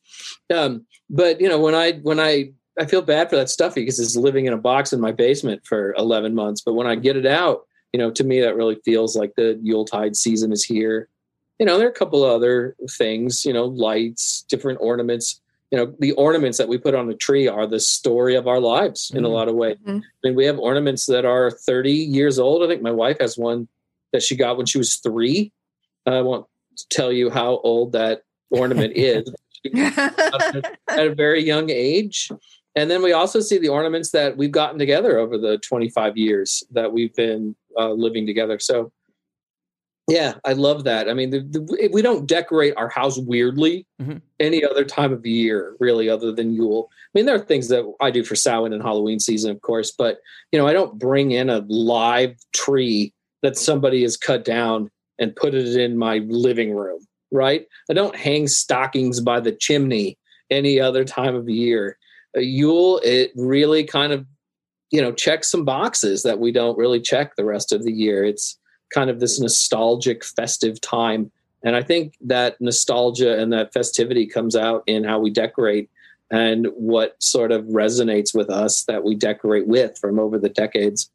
[0.54, 4.00] Um, but you know, when I when I I feel bad for that stuffy because
[4.00, 6.62] it's living in a box in my basement for 11 months.
[6.62, 7.62] But when I get it out,
[7.94, 11.10] you know, to me that really feels like the Yuletide season is here.
[11.60, 15.42] You know, there are a couple of other things, you know, lights, different ornaments.
[15.72, 18.60] You know, the ornaments that we put on the tree are the story of our
[18.62, 19.34] lives in a Mhm.
[19.34, 19.78] lot of ways.
[19.86, 20.00] Mhm.
[20.02, 22.64] I mean, we have ornaments that are 30 years old.
[22.64, 23.68] I think my wife has one
[24.14, 25.52] that she got when she was three.
[26.06, 26.48] I won't
[26.90, 29.30] tell you how old that ornament is.
[29.76, 30.66] At
[31.08, 32.32] a very young age.
[32.76, 36.64] And then we also see the ornaments that we've gotten together over the 25 years
[36.72, 38.58] that we've been uh, living together.
[38.60, 38.92] So,
[40.10, 41.10] yeah, I love that.
[41.10, 44.22] I mean, the, the, we don't decorate our house weirdly Mhm.
[44.40, 46.90] any other time of year, really, other than Yule.
[46.92, 49.92] I mean, there are things that I do for Samhain and Halloween season, of course,
[49.92, 50.20] but
[50.52, 55.36] you know, I don't bring in a live tree that somebody has cut down and
[55.36, 57.00] put it in my living room,
[57.32, 57.66] right?
[57.90, 60.18] I don't hang stockings by the chimney
[60.50, 61.98] any other time of year.
[62.36, 64.26] Uh, Yule, it really kind of,
[64.92, 68.24] you know, checks some boxes that we don't really check the rest of the year.
[68.24, 68.58] It's
[68.94, 71.32] kind of this nostalgic, festive time.
[71.64, 75.90] And I think that nostalgia and that festivity comes out in how we decorate
[76.32, 81.10] and what sort of resonates with us that we decorate with from over the decades.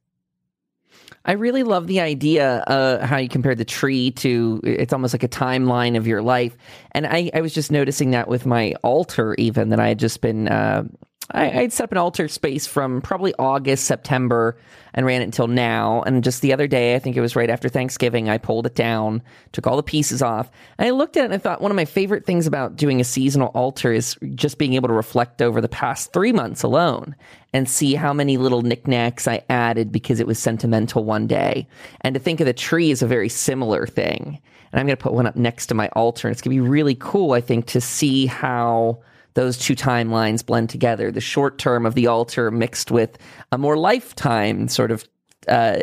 [1.27, 5.23] I really love the idea uh, how you compared the tree to it's almost like
[5.23, 6.55] a timeline of your life,
[6.93, 10.21] and I, I was just noticing that with my altar, even that I had just
[10.21, 10.85] been uh,
[11.31, 14.57] I, I'd set up an altar space from probably August, September,
[14.93, 16.03] and ran it until now.
[16.03, 18.75] And just the other day, I think it was right after Thanksgiving, I pulled it
[18.75, 21.71] down, took all the pieces off, and I looked at it and I thought one
[21.71, 25.41] of my favorite things about doing a seasonal altar is just being able to reflect
[25.41, 27.17] over the past three months alone
[27.53, 31.67] and see how many little knickknacks I added because it was sentimental one day.
[32.03, 34.41] And to think of the tree as a very similar thing.
[34.73, 36.27] And I'm going to put one up next to my altar.
[36.27, 38.99] And it's going to be really cool, I think, to see how
[39.35, 43.19] those two timelines blend together the short term of the altar mixed with
[43.53, 45.05] a more lifetime sort of
[45.49, 45.79] uh,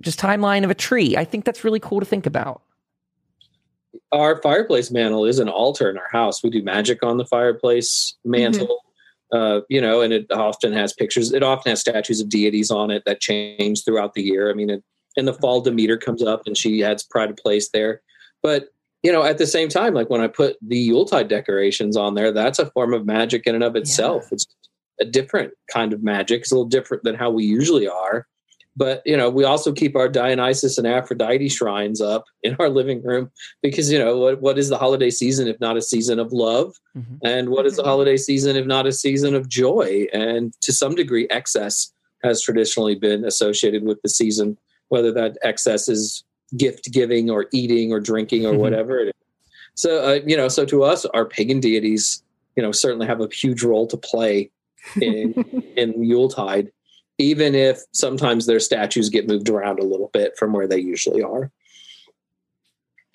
[0.00, 1.16] just timeline of a tree.
[1.16, 2.62] I think that's really cool to think about.
[4.12, 6.42] Our fireplace mantle is an altar in our house.
[6.42, 8.66] We do magic on the fireplace mantle.
[8.66, 8.84] Mm-hmm.
[9.30, 11.34] Uh, you know, and it often has pictures.
[11.34, 14.50] It often has statues of deities on it that change throughout the year.
[14.50, 14.82] I mean, it,
[15.16, 18.00] in the fall, Demeter comes up and she has pride of place there.
[18.42, 18.68] But
[19.02, 22.32] you know, at the same time, like when I put the Yuletide decorations on there,
[22.32, 24.24] that's a form of magic in and of itself.
[24.24, 24.34] Yeah.
[24.34, 24.46] It's
[25.00, 26.40] a different kind of magic.
[26.40, 28.26] It's a little different than how we usually are.
[28.76, 33.02] But you know, we also keep our Dionysus and Aphrodite shrines up in our living
[33.02, 33.30] room
[33.62, 36.74] because you know what, what is the holiday season if not a season of love,
[36.96, 37.16] mm-hmm.
[37.24, 40.06] and what is the holiday season if not a season of joy?
[40.12, 44.56] And to some degree, excess has traditionally been associated with the season,
[44.88, 46.24] whether that excess is
[46.56, 48.60] gift giving or eating or drinking or mm-hmm.
[48.60, 49.14] whatever it is.
[49.74, 52.22] So, uh, you know, so to us, our pagan deities,
[52.56, 54.50] you know, certainly have a huge role to play
[55.00, 55.32] in
[55.76, 56.72] in Yuletide,
[57.18, 61.22] even if sometimes their statues get moved around a little bit from where they usually
[61.22, 61.50] are.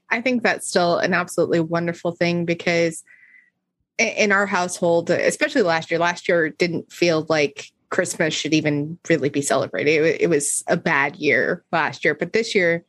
[0.09, 3.03] I think that's still an absolutely wonderful thing because
[3.97, 9.29] in our household, especially last year, last year didn't feel like Christmas should even really
[9.29, 10.21] be celebrated.
[10.21, 12.83] It, was a bad year last year, but this year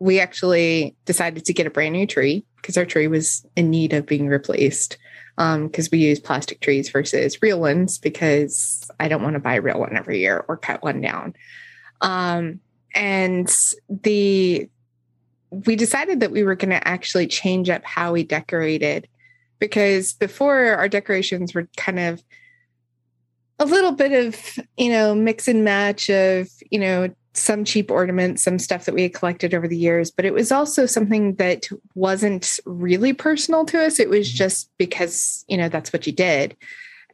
[0.00, 3.92] we actually decided to get a brand new tree because our tree was in need
[3.92, 4.96] of being replaced
[5.36, 9.54] because um, we use plastic trees versus real ones because I don't want to buy
[9.54, 11.34] a real one every year or cut one down.
[12.00, 12.60] Um,
[12.94, 13.48] and
[13.88, 14.68] the
[15.50, 19.08] we decided that we were going to actually change up how we decorated
[19.58, 22.22] because before our decorations were kind of
[23.58, 27.08] a little bit of you know mix and match of you know
[27.38, 30.52] some cheap ornaments, some stuff that we had collected over the years, but it was
[30.52, 33.98] also something that wasn't really personal to us.
[33.98, 34.36] It was mm-hmm.
[34.36, 36.56] just because, you know, that's what you did.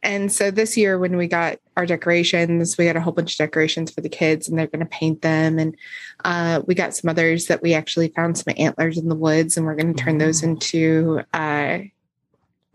[0.03, 3.37] And so this year, when we got our decorations, we got a whole bunch of
[3.37, 5.57] decorations for the kids, and they're going to paint them.
[5.57, 5.75] And
[6.23, 9.65] uh, we got some others that we actually found some antlers in the woods, and
[9.65, 10.51] we're going to turn those mm-hmm.
[10.51, 11.79] into uh,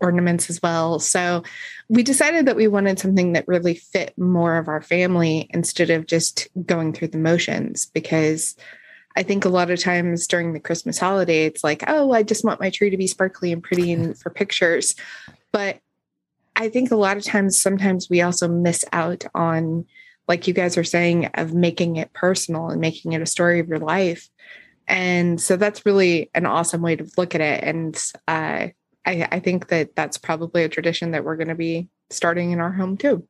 [0.01, 0.99] ornaments as well.
[0.99, 1.43] So
[1.89, 6.05] we decided that we wanted something that really fit more of our family instead of
[6.05, 8.55] just going through the motions because
[9.15, 12.45] I think a lot of times during the Christmas holiday, it's like, oh, I just
[12.45, 14.95] want my tree to be sparkly and pretty and for pictures.
[15.51, 15.79] But
[16.55, 19.85] I think a lot of times, sometimes we also miss out on,
[20.27, 23.67] like you guys are saying, of making it personal and making it a story of
[23.67, 24.29] your life.
[24.87, 27.63] And so that's really an awesome way to look at it.
[27.63, 28.69] And uh,
[29.05, 32.59] I, I think that that's probably a tradition that we're going to be starting in
[32.59, 33.27] our home too.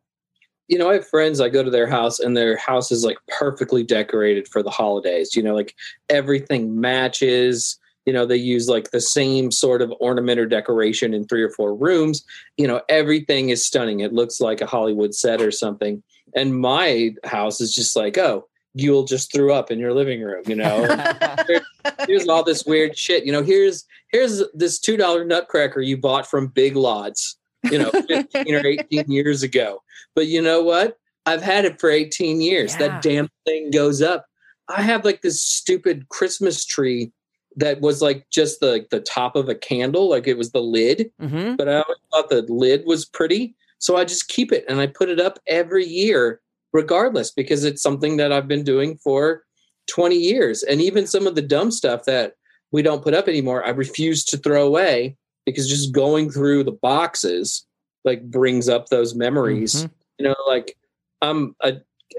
[0.67, 3.17] You know, I have friends, I go to their house and their house is like
[3.27, 5.35] perfectly decorated for the holidays.
[5.35, 5.75] You know, like
[6.09, 7.77] everything matches.
[8.05, 11.49] You know, they use like the same sort of ornament or decoration in three or
[11.49, 12.23] four rooms.
[12.57, 13.99] You know, everything is stunning.
[13.99, 16.01] It looks like a Hollywood set or something.
[16.35, 20.43] And my house is just like, oh, Yule just threw up in your living room,
[20.47, 20.87] you know.
[22.07, 23.25] here's all this weird shit.
[23.25, 27.91] You know, here's here's this two dollar nutcracker you bought from Big Lots, you know,
[28.07, 29.81] 15 or 18 years ago.
[30.15, 30.97] But you know what?
[31.25, 32.73] I've had it for 18 years.
[32.73, 32.87] Yeah.
[32.87, 34.25] That damn thing goes up.
[34.67, 37.11] I have like this stupid Christmas tree
[37.57, 41.11] that was like just the the top of a candle, like it was the lid.
[41.21, 41.55] Mm-hmm.
[41.55, 43.55] But I always thought the lid was pretty.
[43.79, 46.39] So I just keep it and I put it up every year
[46.73, 49.43] regardless because it's something that I've been doing for
[49.91, 50.63] 20 years.
[50.63, 52.33] And even some of the dumb stuff that
[52.71, 56.71] we don't put up anymore, I refuse to throw away because just going through the
[56.71, 57.65] boxes
[58.03, 59.75] like brings up those memories.
[59.75, 59.93] Mm-hmm.
[60.19, 60.77] You know, like
[61.21, 61.73] I'm a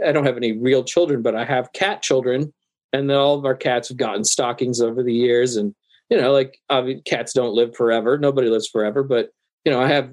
[0.04, 2.52] I don't have any real children, but I have cat children,
[2.92, 5.56] and then all of our cats have gotten stockings over the years.
[5.56, 5.74] And
[6.08, 8.18] you know, like obviously, cats don't live forever.
[8.18, 9.30] Nobody lives forever, but
[9.64, 10.12] you know, I have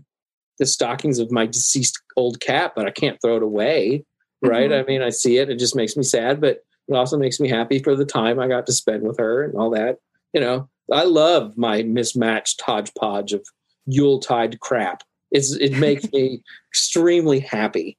[0.59, 4.03] the stockings of my deceased old cat, but I can't throw it away
[4.41, 4.69] right?
[4.69, 4.79] Mm-hmm.
[4.79, 7.47] I mean, I see it, it just makes me sad, but it also makes me
[7.47, 9.97] happy for the time I got to spend with her and all that.
[10.33, 13.45] You know, I love my mismatched hodgepodge of
[13.85, 15.03] Yuletide crap.
[15.31, 17.97] It's it makes me extremely happy.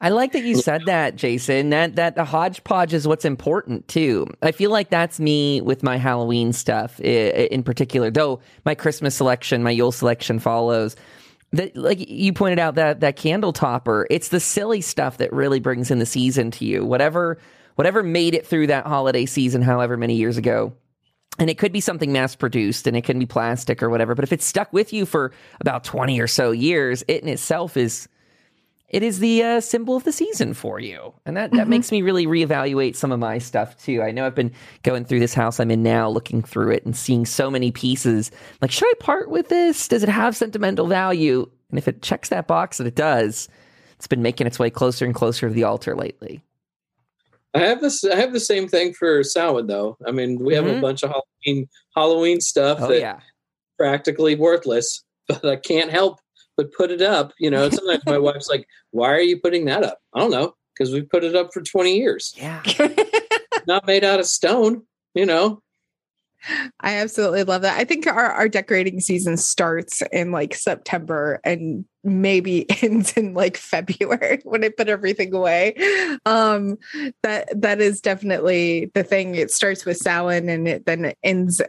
[0.00, 1.70] I like that you said that, Jason.
[1.70, 4.26] That that the hodgepodge is what's important too.
[4.42, 8.10] I feel like that's me with my Halloween stuff in particular.
[8.10, 10.96] Though my Christmas selection, my Yule selection follows.
[11.52, 15.60] That like you pointed out that that candle topper, it's the silly stuff that really
[15.60, 16.84] brings in the season to you.
[16.84, 17.38] Whatever
[17.78, 20.72] whatever made it through that holiday season, however many years ago.
[21.38, 24.16] And it could be something mass produced and it can be plastic or whatever.
[24.16, 27.76] But if it's stuck with you for about 20 or so years, it in itself
[27.76, 28.08] is
[28.88, 31.14] it is the uh, symbol of the season for you.
[31.24, 31.70] And that, that mm-hmm.
[31.70, 34.02] makes me really reevaluate some of my stuff too.
[34.02, 34.52] I know I've been
[34.82, 38.32] going through this house I'm in now, looking through it and seeing so many pieces.
[38.60, 39.86] Like, should I part with this?
[39.86, 41.48] Does it have sentimental value?
[41.70, 43.48] And if it checks that box that it does,
[43.92, 46.42] it's been making its way closer and closer to the altar lately.
[47.54, 48.04] I have this.
[48.04, 49.96] I have the same thing for Samhain, though.
[50.06, 50.78] I mean, we have mm-hmm.
[50.78, 53.20] a bunch of Halloween Halloween stuff oh, that yeah.
[53.78, 56.20] practically worthless, but I can't help
[56.56, 57.32] but put it up.
[57.38, 60.54] You know, sometimes my wife's like, "Why are you putting that up?" I don't know
[60.76, 62.34] because we put it up for twenty years.
[62.36, 62.62] Yeah,
[63.66, 64.82] not made out of stone.
[65.14, 65.62] You know,
[66.80, 67.78] I absolutely love that.
[67.78, 73.56] I think our, our decorating season starts in like September and maybe ends in like
[73.56, 75.74] February when I put everything away.
[76.26, 76.78] Um,
[77.22, 79.34] that that is definitely the thing.
[79.34, 81.60] It starts with Samhain and it then ends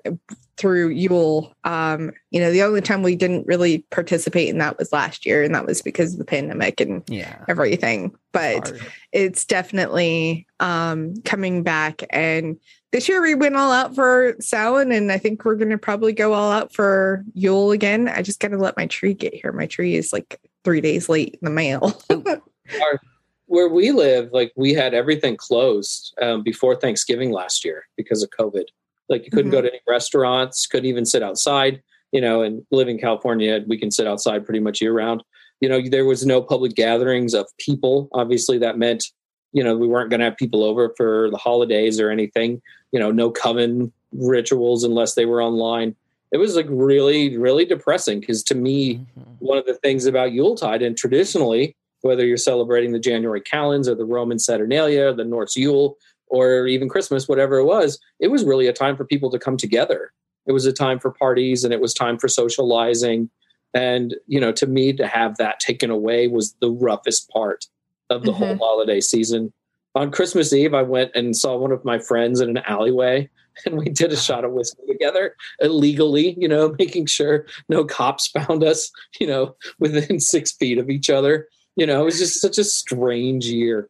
[0.59, 1.55] through Yule.
[1.63, 5.41] Um, you know, the only time we didn't really participate in that was last year,
[5.41, 7.43] and that was because of the pandemic and yeah.
[7.47, 8.15] everything.
[8.31, 8.73] But
[9.11, 12.59] it's definitely um coming back and
[12.91, 16.11] this year we went all out for Samhain, and I think we're going to probably
[16.11, 18.07] go all out for Yule again.
[18.07, 19.51] I just got to let my tree get here.
[19.51, 22.01] My tree is like three days late in the mail.
[22.09, 22.99] Our,
[23.45, 28.29] where we live, like we had everything closed um, before Thanksgiving last year because of
[28.31, 28.65] COVID.
[29.09, 29.57] Like you couldn't mm-hmm.
[29.57, 31.81] go to any restaurants, couldn't even sit outside.
[32.11, 35.21] You know, and live in California, we can sit outside pretty much year round.
[35.61, 38.09] You know, there was no public gatherings of people.
[38.13, 39.03] Obviously, that meant
[39.51, 42.99] you know we weren't going to have people over for the holidays or anything you
[42.99, 45.95] know no coven rituals unless they were online
[46.31, 49.21] it was like really really depressing because to me mm-hmm.
[49.39, 53.95] one of the things about yuletide and traditionally whether you're celebrating the january calends or
[53.95, 55.97] the roman saturnalia or the norse yule
[56.29, 59.57] or even christmas whatever it was it was really a time for people to come
[59.57, 60.11] together
[60.47, 63.29] it was a time for parties and it was time for socializing
[63.73, 67.65] and you know to me to have that taken away was the roughest part
[68.09, 68.43] of the mm-hmm.
[68.43, 69.53] whole holiday season.
[69.95, 73.29] On Christmas Eve, I went and saw one of my friends in an alleyway,
[73.65, 78.27] and we did a shot of whiskey together illegally, you know, making sure no cops
[78.27, 81.47] found us, you know, within six feet of each other.
[81.75, 83.89] You know, it was just such a strange year.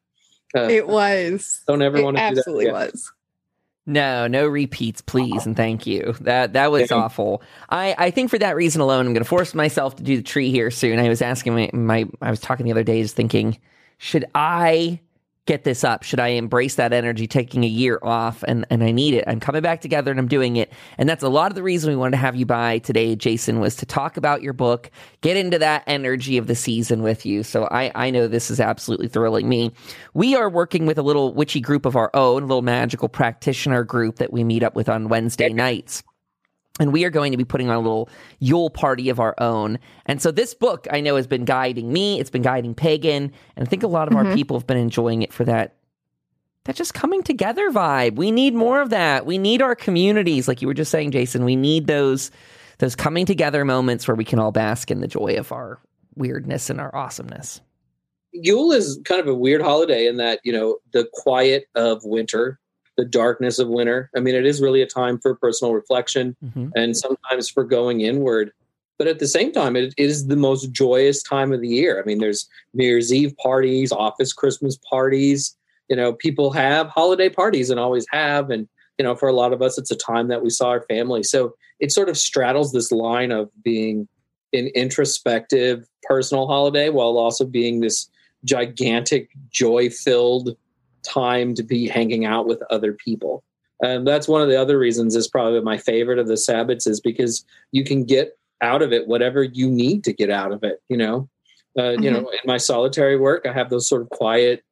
[0.55, 1.61] Uh, it was.
[1.67, 2.39] Don't ever it want to do that.
[2.39, 3.11] Absolutely was.
[3.85, 6.13] No, no repeats, please, and thank you.
[6.21, 7.41] That that was awful.
[7.69, 10.21] I, I think for that reason alone, I'm going to force myself to do the
[10.21, 10.99] tree here soon.
[10.99, 13.57] I was asking my, my I was talking the other day, just thinking,
[13.97, 14.99] should I
[15.49, 16.03] get this up?
[16.03, 18.43] Should I embrace that energy, taking a year off?
[18.47, 19.23] And, and I need it.
[19.25, 20.71] I'm coming back together and I'm doing it.
[20.99, 23.59] And that's a lot of the reason we wanted to have you by today, Jason,
[23.59, 24.91] was to talk about your book,
[25.21, 27.41] get into that energy of the season with you.
[27.41, 29.71] So I, I know this is absolutely thrilling me.
[30.13, 33.83] We are working with a little witchy group of our own, a little magical practitioner
[33.83, 36.03] group that we meet up with on Wednesday nights.
[36.79, 38.09] And we are going to be putting on a little
[38.39, 39.79] Yule party of our own.
[40.05, 43.67] And so this book I know has been guiding me, it's been guiding Pagan, and
[43.67, 44.27] I think a lot of mm-hmm.
[44.27, 45.75] our people have been enjoying it for that
[46.65, 48.15] that just coming together vibe.
[48.15, 49.25] We need more of that.
[49.25, 51.43] We need our communities, like you were just saying, Jason.
[51.43, 52.31] We need those
[52.79, 55.79] those coming together moments where we can all bask in the joy of our
[56.15, 57.61] weirdness and our awesomeness.
[58.31, 62.59] Yule is kind of a weird holiday in that, you know, the quiet of winter
[62.99, 64.11] the darkness of winter.
[64.13, 66.67] I mean, it is really a time for personal reflection mm-hmm.
[66.75, 68.51] and sometimes for going inward.
[68.97, 72.01] But at the same time, it is the most joyous time of the year.
[72.01, 75.55] I mean, there's New Year's Eve parties, office Christmas parties.
[75.87, 78.49] You know, people have holiday parties and always have.
[78.49, 80.81] And, you know, for a lot of us, it's a time that we saw our
[80.81, 81.23] family.
[81.23, 84.09] So it sort of straddles this line of being
[84.51, 88.09] an introspective personal holiday while also being this
[88.43, 90.57] gigantic, joy filled
[91.03, 93.43] time to be hanging out with other people.
[93.81, 96.99] And that's one of the other reasons is probably my favorite of the Sabbats is
[96.99, 100.81] because you can get out of it whatever you need to get out of it.
[100.89, 101.29] You know,
[101.77, 102.03] uh, mm-hmm.
[102.03, 104.63] you know, in my solitary work, I have those sort of quiet,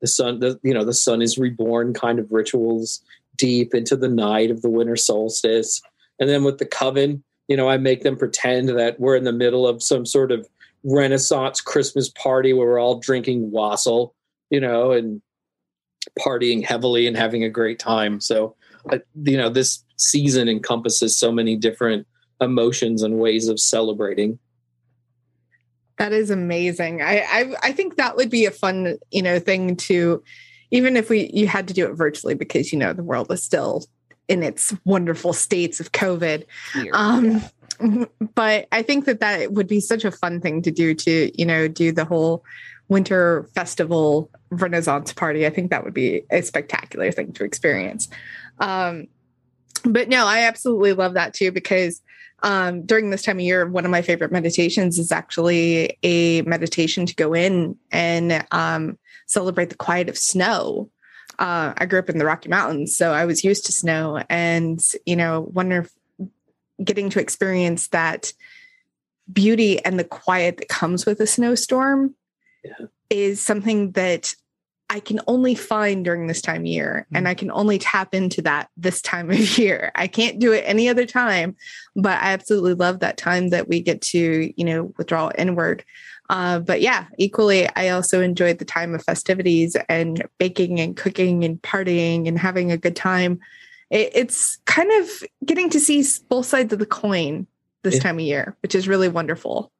[0.00, 3.02] the sun, the, you know, the sun is reborn kind of rituals
[3.36, 5.82] deep into the night of the winter solstice.
[6.18, 9.32] And then with the coven, you know, I make them pretend that we're in the
[9.32, 10.48] middle of some sort of
[10.84, 14.14] Renaissance Christmas party where we're all drinking wassail,
[14.50, 15.20] you know, and
[16.18, 18.20] partying heavily and having a great time.
[18.20, 18.56] So,
[18.90, 22.06] uh, you know, this season encompasses so many different
[22.40, 24.38] emotions and ways of celebrating.
[25.98, 27.02] That is amazing.
[27.02, 30.22] I, I I think that would be a fun, you know, thing to
[30.70, 33.42] even if we you had to do it virtually because you know the world is
[33.42, 33.84] still
[34.26, 36.44] in its wonderful states of COVID.
[36.92, 37.42] Um,
[38.34, 41.46] but I think that that would be such a fun thing to do to you
[41.46, 42.44] know do the whole
[42.88, 45.46] winter festival renaissance party.
[45.46, 48.08] I think that would be a spectacular thing to experience.
[48.58, 49.06] Um,
[49.84, 52.02] but no, I absolutely love that too because
[52.42, 57.06] um, during this time of year, one of my favorite meditations is actually a meditation
[57.06, 60.90] to go in and um, celebrate the quiet of snow.
[61.38, 64.80] Uh, I grew up in the Rocky Mountains, so I was used to snow, and
[65.06, 65.88] you know, wonder
[66.82, 68.32] getting to experience that
[69.32, 72.14] beauty and the quiet that comes with a snowstorm
[72.62, 72.86] yeah.
[73.10, 74.34] is something that
[74.90, 77.16] I can only find during this time of year mm-hmm.
[77.16, 79.90] and I can only tap into that this time of year.
[79.94, 81.56] I can't do it any other time,
[81.96, 85.84] but I absolutely love that time that we get to, you know, withdraw inward.
[86.30, 91.44] Uh, but yeah, equally, I also enjoyed the time of festivities and baking and cooking
[91.44, 93.40] and partying and having a good time.
[93.94, 95.08] It, it's kind of
[95.46, 97.46] getting to see both sides of the coin
[97.84, 99.70] this time of year, which is really wonderful.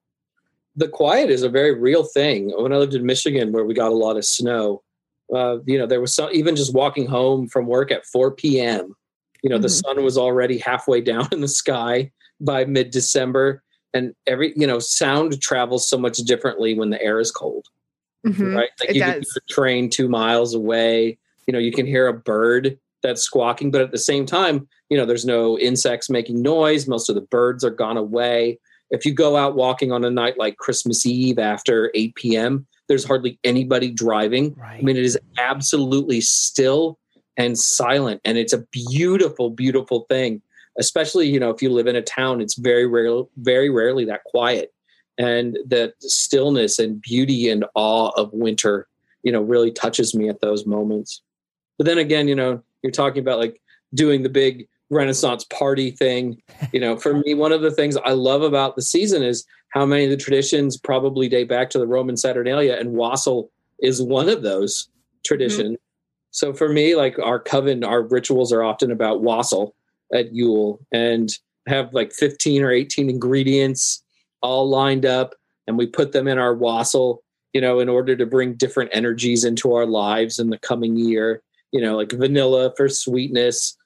[0.77, 2.53] The quiet is a very real thing.
[2.57, 4.83] When I lived in Michigan, where we got a lot of snow,
[5.35, 8.95] uh, you know, there was some, even just walking home from work at 4 p.m.
[9.43, 9.63] You know, mm-hmm.
[9.63, 13.63] the sun was already halfway down in the sky by mid December.
[13.95, 17.67] And every, you know, sound travels so much differently when the air is cold.
[18.27, 18.55] Mm-hmm.
[18.55, 18.71] Right.
[18.81, 19.33] Like it you does.
[19.33, 21.19] can train two miles away.
[21.47, 24.97] You know, you can hear a bird that's squawking, but at the same time, you
[24.97, 26.89] know, there's no insects making noise.
[26.89, 28.59] Most of the birds are gone away.
[28.91, 33.05] If you go out walking on a night like Christmas Eve after 8 p.m., there's
[33.05, 34.55] hardly anybody driving.
[34.55, 34.79] Right.
[34.79, 36.99] I mean, it is absolutely still
[37.37, 40.43] and silent, and it's a beautiful, beautiful thing.
[40.79, 44.25] Especially, you know, if you live in a town, it's very rare, very rarely that
[44.25, 44.73] quiet,
[45.19, 48.89] and that stillness and beauty and awe of winter,
[49.23, 51.23] you know, really touches me at those moments.
[51.79, 53.61] But then again, you know, you're talking about like
[53.95, 56.41] doing the big Renaissance party thing.
[56.73, 59.87] You know, for me, one of the things I love about the season is how
[59.87, 64.29] many of the traditions probably date back to the Roman Saturnalia, and wassail is one
[64.29, 64.89] of those
[65.25, 65.71] traditions.
[65.71, 65.75] Mm-hmm.
[66.31, 69.75] So for me, like our coven, our rituals are often about wassail
[70.13, 71.31] at Yule and
[71.67, 74.03] have like 15 or 18 ingredients
[74.43, 75.35] all lined up,
[75.67, 77.23] and we put them in our wassail,
[77.55, 81.43] you know, in order to bring different energies into our lives in the coming year.
[81.75, 83.77] You know, like vanilla for sweetness,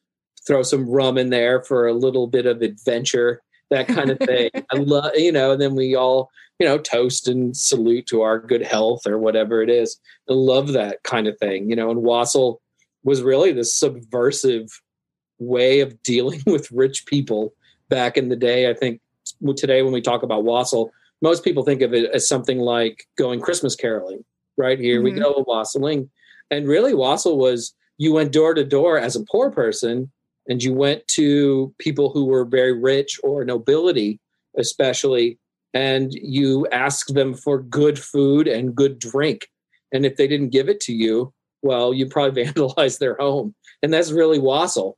[0.47, 4.51] throw some rum in there for a little bit of adventure that kind of thing.
[4.55, 8.39] I love, you know, and then we all, you know, toast and salute to our
[8.39, 9.99] good health or whatever it is.
[10.28, 12.61] I love that kind of thing, you know, and wassail
[13.05, 14.68] was really this subversive
[15.39, 17.55] way of dealing with rich people
[17.89, 18.68] back in the day.
[18.68, 19.01] I think
[19.57, 23.41] today when we talk about wassail, most people think of it as something like going
[23.41, 24.24] Christmas caroling,
[24.57, 24.78] right?
[24.78, 25.16] Here mm-hmm.
[25.16, 26.11] we go wassailing.
[26.51, 30.11] And really wassail was you went door to door as a poor person
[30.49, 34.18] and you went to people who were very rich or nobility,
[34.57, 35.38] especially,
[35.74, 39.49] and you asked them for good food and good drink.
[39.92, 41.32] And if they didn't give it to you,
[41.62, 43.55] well, you probably vandalized their home.
[43.82, 44.96] And that's really wassail.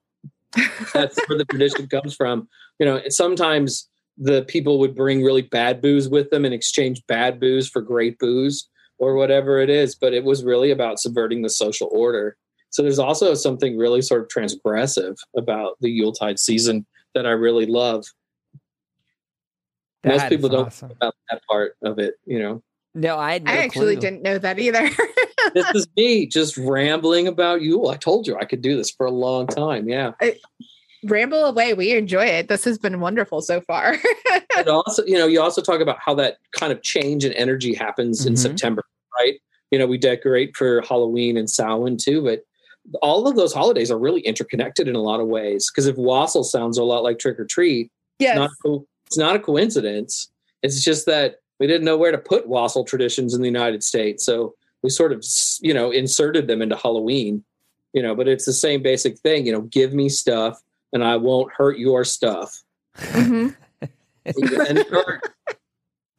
[0.94, 2.48] That's where the tradition comes from.
[2.78, 3.88] You know, sometimes
[4.18, 8.18] the people would bring really bad booze with them and exchange bad booze for great
[8.18, 8.68] booze
[9.01, 9.96] or whatever it is.
[9.96, 12.36] But it was really about subverting the social order.
[12.70, 17.66] So there's also something really sort of transgressive about the Yuletide season that I really
[17.66, 18.05] love.
[20.05, 20.88] That Most people don't awesome.
[20.88, 22.62] know about that part of it, you know.
[22.94, 24.01] No, I no I actually clue.
[24.01, 24.88] didn't know that either.
[25.55, 27.88] this is me just rambling about Yule.
[27.88, 29.88] I told you I could do this for a long time.
[29.88, 30.12] Yeah.
[30.20, 30.36] I,
[31.05, 31.74] ramble away.
[31.74, 32.48] We enjoy it.
[32.48, 33.96] This has been wonderful so far.
[34.57, 37.74] and also, you know, you also talk about how that kind of change in energy
[37.74, 38.28] happens mm-hmm.
[38.28, 38.84] in September,
[39.18, 39.40] right?
[39.70, 42.44] You know, we decorate for Halloween and Samhain too, but
[43.02, 45.70] all of those holidays are really interconnected in a lot of ways.
[45.70, 48.36] Because if wassail sounds a lot like trick or treat, yes.
[48.36, 50.30] it's, not, it's not a coincidence.
[50.62, 54.24] It's just that we didn't know where to put wassail traditions in the United States.
[54.24, 55.24] So we sort of,
[55.61, 57.44] you know, inserted them into Halloween,
[57.92, 60.61] you know, but it's the same basic thing, you know, give me stuff
[60.92, 62.62] and I won't hurt your stuff.
[62.96, 63.48] Mm-hmm.
[64.24, 64.84] and,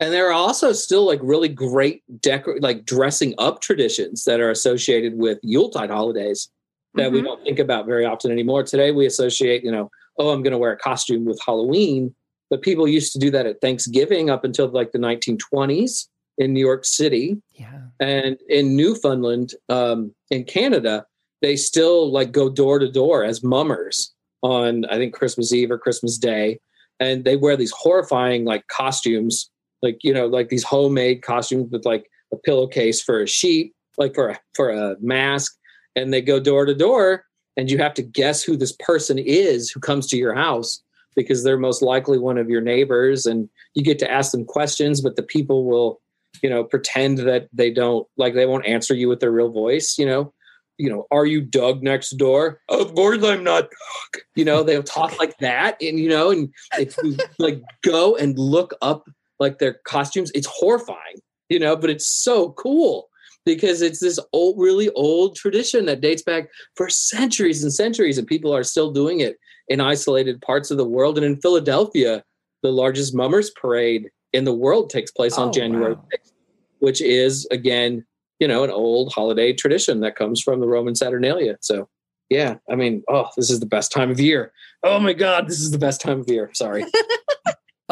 [0.01, 4.49] and there are also still like really great decor, like dressing up traditions that are
[4.49, 6.49] associated with Yuletide holidays
[6.95, 7.15] that mm-hmm.
[7.15, 8.63] we don't think about very often anymore.
[8.63, 12.15] Today we associate, you know, oh, I'm going to wear a costume with Halloween,
[12.49, 16.07] but people used to do that at Thanksgiving up until like the 1920s
[16.39, 17.39] in New York City.
[17.53, 17.81] Yeah.
[17.99, 21.05] And in Newfoundland, um, in Canada,
[21.43, 25.77] they still like go door to door as mummers on I think Christmas Eve or
[25.77, 26.59] Christmas Day,
[26.99, 29.51] and they wear these horrifying like costumes
[29.81, 34.13] like you know like these homemade costumes with like a pillowcase for a sheep like
[34.13, 35.55] for a, for a mask
[35.95, 37.25] and they go door to door
[37.57, 40.81] and you have to guess who this person is who comes to your house
[41.15, 45.01] because they're most likely one of your neighbors and you get to ask them questions
[45.01, 46.01] but the people will
[46.41, 49.97] you know pretend that they don't like they won't answer you with their real voice
[49.97, 50.33] you know?
[50.77, 52.59] You know are you doug next door?
[52.69, 54.21] Of course i'm not doug.
[54.35, 58.39] You know they'll talk like that and you know and if you like go and
[58.39, 59.07] look up
[59.41, 61.17] like their costumes it's horrifying
[61.49, 63.09] you know but it's so cool
[63.43, 68.27] because it's this old really old tradition that dates back for centuries and centuries and
[68.27, 69.37] people are still doing it
[69.67, 71.17] in isolated parts of the world.
[71.17, 72.23] And in philadelphia
[72.61, 76.05] the largest mummers parade in the world takes place on Oh, january wow.
[76.13, 76.31] 6th
[76.79, 78.05] which is again
[78.39, 81.57] you know an old holiday tradition that comes from the roman saturnalia.
[81.61, 81.89] So
[82.29, 84.53] yeah i mean oh this is the best time of year.
[84.83, 86.51] Oh my god this is the best time of year.
[86.53, 86.85] Sorry.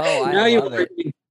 [0.01, 0.87] Oh, I now you are.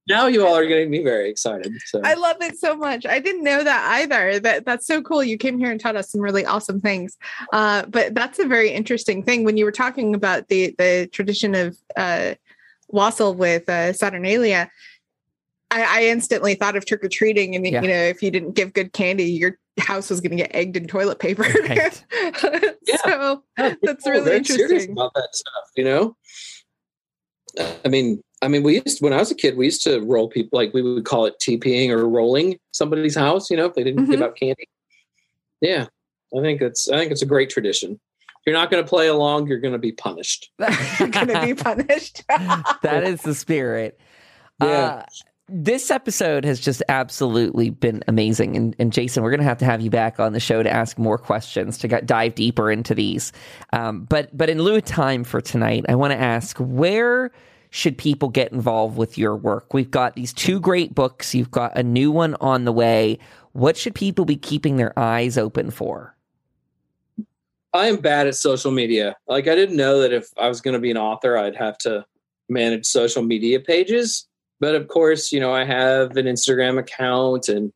[0.09, 3.05] Now you all are getting me very excited so I love it so much.
[3.05, 4.39] I didn't know that either.
[4.39, 5.23] That that's so cool.
[5.23, 7.17] You came here and taught us some really awesome things.
[7.53, 9.43] Uh, but that's a very interesting thing.
[9.45, 12.33] When you were talking about the the tradition of uh,
[12.89, 14.69] wassail with uh, Saturnalia,
[15.71, 17.81] I, I instantly thought of trick or treating, and Yeah.
[17.81, 20.75] you know, if you didn't give good candy, your house was going to get egged
[20.75, 21.43] in toilet paper.
[21.43, 22.03] Right.
[22.87, 22.97] Yeah.
[23.03, 24.91] so Yeah, That's people are really very serious interesting.
[24.93, 25.63] about that stuff.
[25.77, 26.17] You know,
[27.85, 30.27] I mean, I mean, we used when I was a kid, we used to roll
[30.29, 33.49] people like we would call it TPing or rolling somebody's house.
[33.49, 34.23] You know, if they didn't give Mhm.
[34.23, 34.67] out candy.
[35.61, 35.87] Yeah,
[36.37, 37.91] I think it's I think it's a great tradition.
[37.93, 40.49] If you're not going to play along, you're going to be punished.
[40.99, 42.23] you're going to be punished.
[42.29, 43.99] that is the spirit.
[44.61, 44.67] Yeah.
[44.67, 45.05] Uh,
[45.51, 48.55] this episode has just absolutely been amazing.
[48.55, 50.69] And, and Jason, we're going to have to have you back on the show to
[50.69, 53.31] ask more questions, to get, dive deeper into these.
[53.73, 57.31] Um, but, but in lieu of time for tonight, I want to ask where
[57.69, 59.73] should people get involved with your work?
[59.73, 63.19] We've got these two great books, you've got a new one on the way.
[63.53, 66.15] What should people be keeping their eyes open for?
[67.73, 69.15] I am bad at social media.
[69.27, 71.77] Like I didn't know that if I was going to be an author, I'd have
[71.79, 72.05] to
[72.47, 74.27] manage social media pages.
[74.59, 77.71] But of course, you know, I have an Instagram account and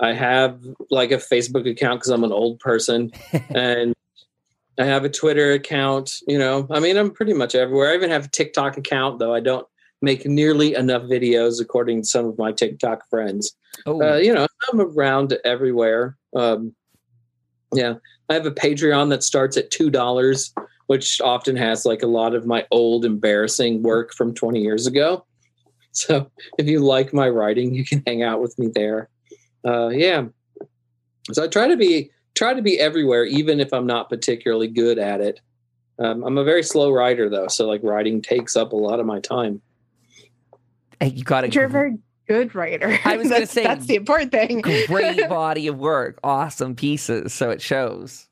[0.00, 3.12] I have like a Facebook account because I'm an old person,
[3.54, 3.94] and
[4.78, 6.20] I have a Twitter account.
[6.26, 7.90] You know, I mean, I'm pretty much everywhere.
[7.90, 9.66] I even have a TikTok account, though I don't
[10.02, 13.56] make nearly enough videos, according to some of my TikTok friends
[13.86, 16.16] Oh, uh, you know, I'm around everywhere.
[16.34, 16.74] Um,
[17.72, 17.94] yeah,
[18.28, 20.52] I have a Patreon that starts at two dollars,
[20.86, 25.24] which often has like a lot of my old embarrassing work from 20 years ago.
[25.96, 29.08] So if you like my writing, you can hang out with me there.
[29.64, 30.24] Uh, yeah,
[31.32, 34.98] so I try to be try to be everywhere, even if I'm not particularly good
[34.98, 35.40] at it.
[35.98, 39.06] Um, I'm a very slow writer, though, so like writing takes up a lot of
[39.06, 39.60] my time.
[41.00, 42.98] hey, you got But you're a a very good writer.
[43.04, 44.60] I was gonna That's- say- that's the important thing.
[44.60, 47.32] great body of work, awesome pieces.
[47.32, 48.26] So it shows.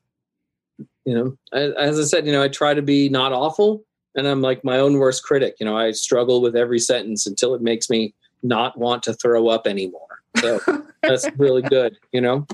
[1.05, 3.83] you know I- as i said you know i try to be not awful
[4.15, 7.53] and i'm like my own worst critic you know i struggle with every sentence until
[7.55, 10.59] it makes me not want to throw up anymore so
[11.03, 12.47] that's really good you know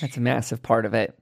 [0.00, 1.18] That's a massive part of it.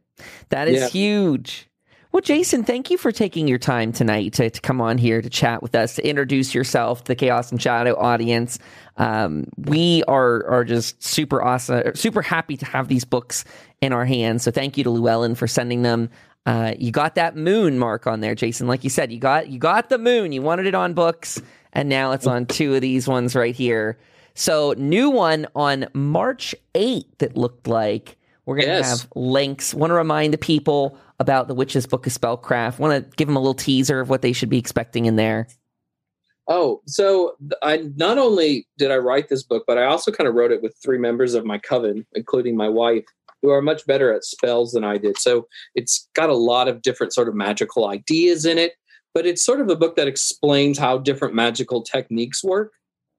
[0.51, 0.89] That is Yeah.
[0.89, 1.69] huge.
[2.11, 5.29] Well, Jason, thank you for taking your time tonight to, to come on here to
[5.29, 8.59] chat with us, to introduce yourself to the Chaos and Shadow audience.
[8.97, 13.45] Um, we are are just super awesome, super happy to have these books
[13.83, 14.43] in our hands.
[14.43, 16.09] So thank you to Llewellyn for sending them.
[16.47, 18.67] Uh, you got that moon mark on there, Jason.
[18.67, 20.33] Like you said, you got you got the moon.
[20.33, 21.43] You wanted it on books,
[21.75, 23.99] and now it's on two of these ones right here.
[24.35, 28.17] So new one on March 8th, it looked like.
[28.49, 29.03] We're going to Yes.
[29.03, 29.75] have links.
[29.75, 32.79] Want to remind the people about the Witch's Book of Spellcraft.
[32.79, 35.49] Want to give them a little teaser of what they should be expecting in there.
[36.49, 40.35] oh so i not only did i write this book but i also kind of
[40.35, 43.05] wrote it with three members of my coven including my wife
[43.43, 46.81] who are much better at spells than i did so it's got a lot of
[46.81, 48.73] different sort of magical ideas in it
[49.13, 52.73] but it's sort of a book that explains how different magical techniques work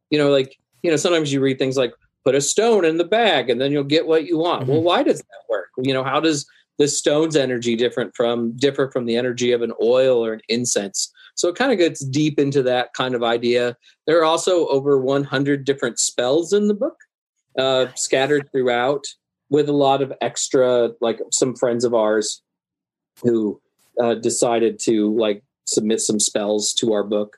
[0.09, 1.93] you know like you know sometimes you read things like
[2.25, 4.67] put a stone in the bag and then you'll get what you want.
[4.67, 5.69] Well why does that work?
[5.77, 6.45] You know how does
[6.77, 11.11] the stone's energy different from differ from the energy of an oil or an incense?
[11.35, 13.77] So it kind of gets deep into that kind of idea.
[14.07, 16.97] There are also over 100 different spells in the book
[17.57, 19.05] uh, scattered throughout
[19.49, 22.41] with a lot of extra like some friends of ours
[23.23, 23.61] who
[24.01, 27.37] uh, decided to like submit some spells to our book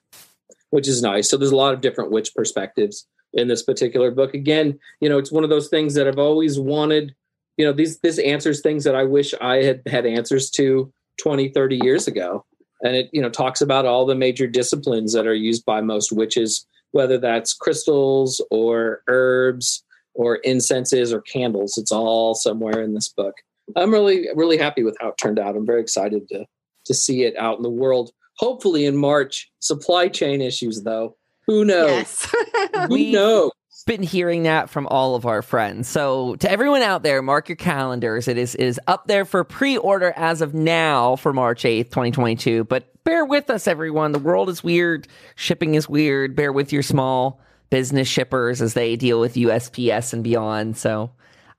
[0.72, 1.30] which is nice.
[1.30, 5.18] So there's a lot of different witch perspectives in this particular book again you know
[5.18, 7.16] it's one of those things that i've always wanted
[7.58, 11.50] you know these this answers things that i wish i had had answers to 20
[11.50, 12.46] 30 years ago
[12.82, 16.12] and it you know talks about all the major disciplines that are used by most
[16.12, 21.78] witches whether that's crystals or herbs or incenses or candles.
[21.78, 23.36] It's all somewhere in this book.
[23.76, 25.56] I'm really, really happy with how it turned out.
[25.56, 26.46] I'm very excited to
[26.86, 28.12] to see it out in the world.
[28.38, 29.52] Hopefully in March.
[29.60, 31.16] Supply chain issues, though.
[31.52, 31.90] Who knows?
[31.90, 32.36] Yes.
[32.74, 33.52] Who We- knows?
[33.88, 35.88] been hearing that from all of our friends.
[35.90, 38.28] So to everyone out there, mark your calendars.
[38.28, 42.64] It is it is up there for pre-order as of now for March 8th, 2022.
[42.66, 44.12] But bear with us, everyone.
[44.12, 45.08] The world is weird.
[45.36, 46.36] Shipping is weird.
[46.36, 47.42] Bear with your small
[47.72, 50.78] business shippers as they deal with USPS and beyond.
[50.78, 51.10] So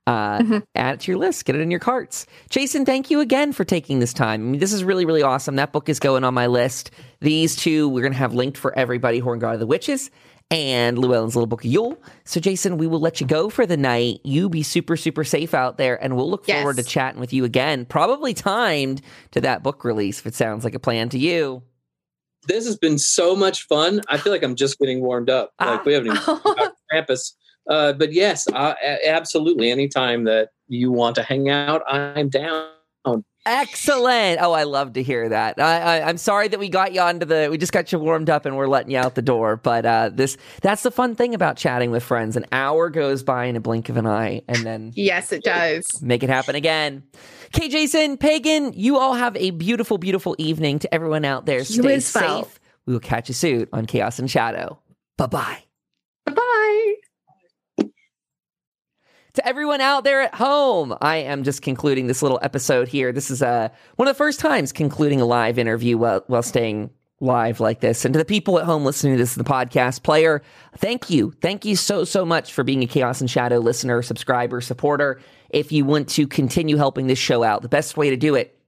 [0.05, 2.25] uh, add it to your list, get it in your carts.
[2.49, 4.41] Jason, thank you again for taking this time.
[4.41, 5.55] I mean, this is really, really awesome.
[5.55, 6.91] That book is going on my list.
[7.21, 10.11] These two we're going to have linked for everybody Horned God of the Witches
[10.51, 11.97] and Llewellyn's Little Book of Yule.
[12.25, 14.19] So, Jason, we will let you go for the night.
[14.23, 17.43] You be super, super safe out there, and we'll look forward to chatting with you
[17.43, 19.01] again, probably timed
[19.31, 21.63] to that book release, if it sounds like a plan to you.
[22.47, 24.01] This has been so much fun.
[24.09, 25.53] I feel like I'm just getting warmed up.
[25.59, 25.71] Ah.
[25.71, 27.33] Like we haven't even talked about Krampus.
[27.69, 29.71] Uh, but yes, uh, a- absolutely.
[29.71, 32.69] Anytime that you want to hang out, I'm down.
[33.45, 34.39] Excellent.
[34.41, 35.59] Oh, I love to hear that.
[35.59, 37.49] I, I, I'm sorry that we got you onto the.
[37.51, 39.57] We just got you warmed up and we're letting you out the door.
[39.57, 42.37] But uh, this that's the fun thing about chatting with friends.
[42.37, 45.85] An hour goes by in a blink of an eye, and then yes, it does.
[46.01, 47.03] make it happen again.
[47.53, 50.79] Okay, Jason, Pagan, you all have a beautiful, beautiful evening.
[50.79, 52.43] To everyone out there, You stay as well.
[52.45, 52.59] safe.
[52.85, 54.79] We will catch you soon on Chaos and Shadow.
[55.17, 55.63] Bye bye.
[56.25, 56.93] Bye bye.
[59.35, 63.11] To everyone out there at home, I am just concluding this little episode here.
[63.11, 66.91] This is uh, one of the first times concluding a live interview while, while staying
[67.19, 68.05] live like this.
[68.05, 70.43] And to the people at home listening to this, the podcast player,
[70.77, 71.33] thank you.
[71.41, 75.19] Thank you so, so much for being a Chaos and Shadow listener, subscriber, supporter.
[75.49, 78.59] If you want to continue helping this show out, the best way to do it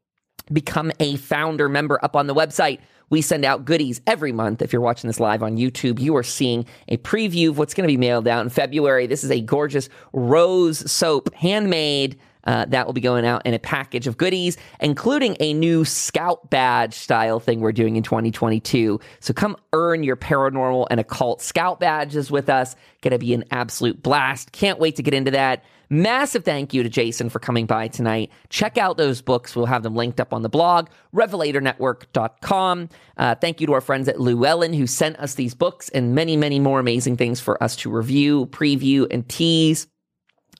[0.51, 2.79] become a founder member up on the website.
[3.09, 4.61] We send out goodies every month.
[4.61, 7.87] If you're watching this live on YouTube, you are seeing a preview of what's going
[7.87, 9.07] to be mailed out in February.
[9.07, 12.19] This is a gorgeous rose soap, handmade.
[12.45, 16.47] Uh, that will be going out in a package of goodies, including a new scout
[16.51, 18.99] badge style thing we're doing in 2022.
[19.19, 22.75] So come earn your paranormal and occult scout badges with us.
[23.01, 24.51] Going to be an absolute blast.
[24.51, 25.63] Can't wait to get into that.
[25.89, 28.31] Massive thank you to Jason for coming by tonight.
[28.49, 29.55] Check out those books.
[29.55, 32.89] We'll have them linked up on the blog, revelatornetwork.com.
[33.17, 36.37] Uh, thank you to our friends at Llewellyn who sent us these books and many,
[36.37, 39.87] many more amazing things for us to review, preview, and tease.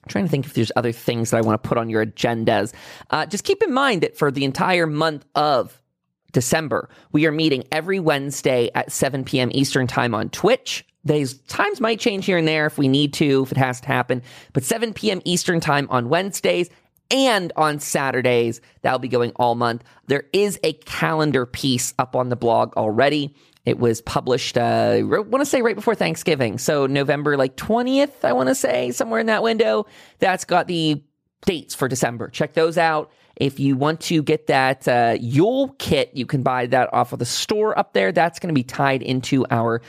[0.04, 2.06] I'm trying to think if there's other things that I want to put on your
[2.06, 2.72] agendas.
[3.10, 5.82] Uh, just keep in mind that for the entire month of
[6.32, 9.50] December, we are meeting every Wednesday at 7 p.m.
[9.52, 10.86] Eastern Time on Twitch.
[11.06, 13.86] These times might change here and there if we need to, if it has to
[13.86, 15.22] happen, but 7 p.m.
[15.24, 16.68] Eastern Time on Wednesdays
[17.10, 18.60] and on Saturdays.
[18.82, 19.84] That'll be going all month.
[20.08, 23.34] There is a calendar piece up on the blog already.
[23.64, 26.58] It was published, uh, I want to say right before Thanksgiving.
[26.58, 29.86] So November like 20th, I want to say, somewhere in that window.
[30.18, 31.02] That's got the
[31.44, 32.28] dates for December.
[32.28, 33.10] Check those out.
[33.36, 37.18] If you want to get that uh, Yule kit, you can buy that off of
[37.18, 38.12] the store up there.
[38.12, 39.82] That's going to be tied into our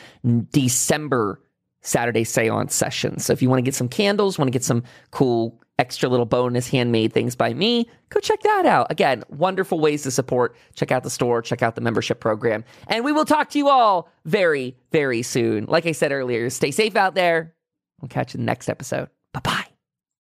[0.51, 1.41] December
[1.81, 3.19] Saturday seance session.
[3.19, 6.25] So if you want to get some candles, want to get some cool extra little
[6.25, 8.87] bonus handmade things by me, go check that out.
[8.89, 10.55] Again, wonderful ways to support.
[10.75, 12.63] Check out the store, check out the membership program.
[12.87, 15.65] And we will talk to you all very, very soon.
[15.65, 17.53] Like I said earlier, stay safe out there.
[18.01, 19.09] We'll catch you in the next episode.
[19.33, 19.66] Bye bye.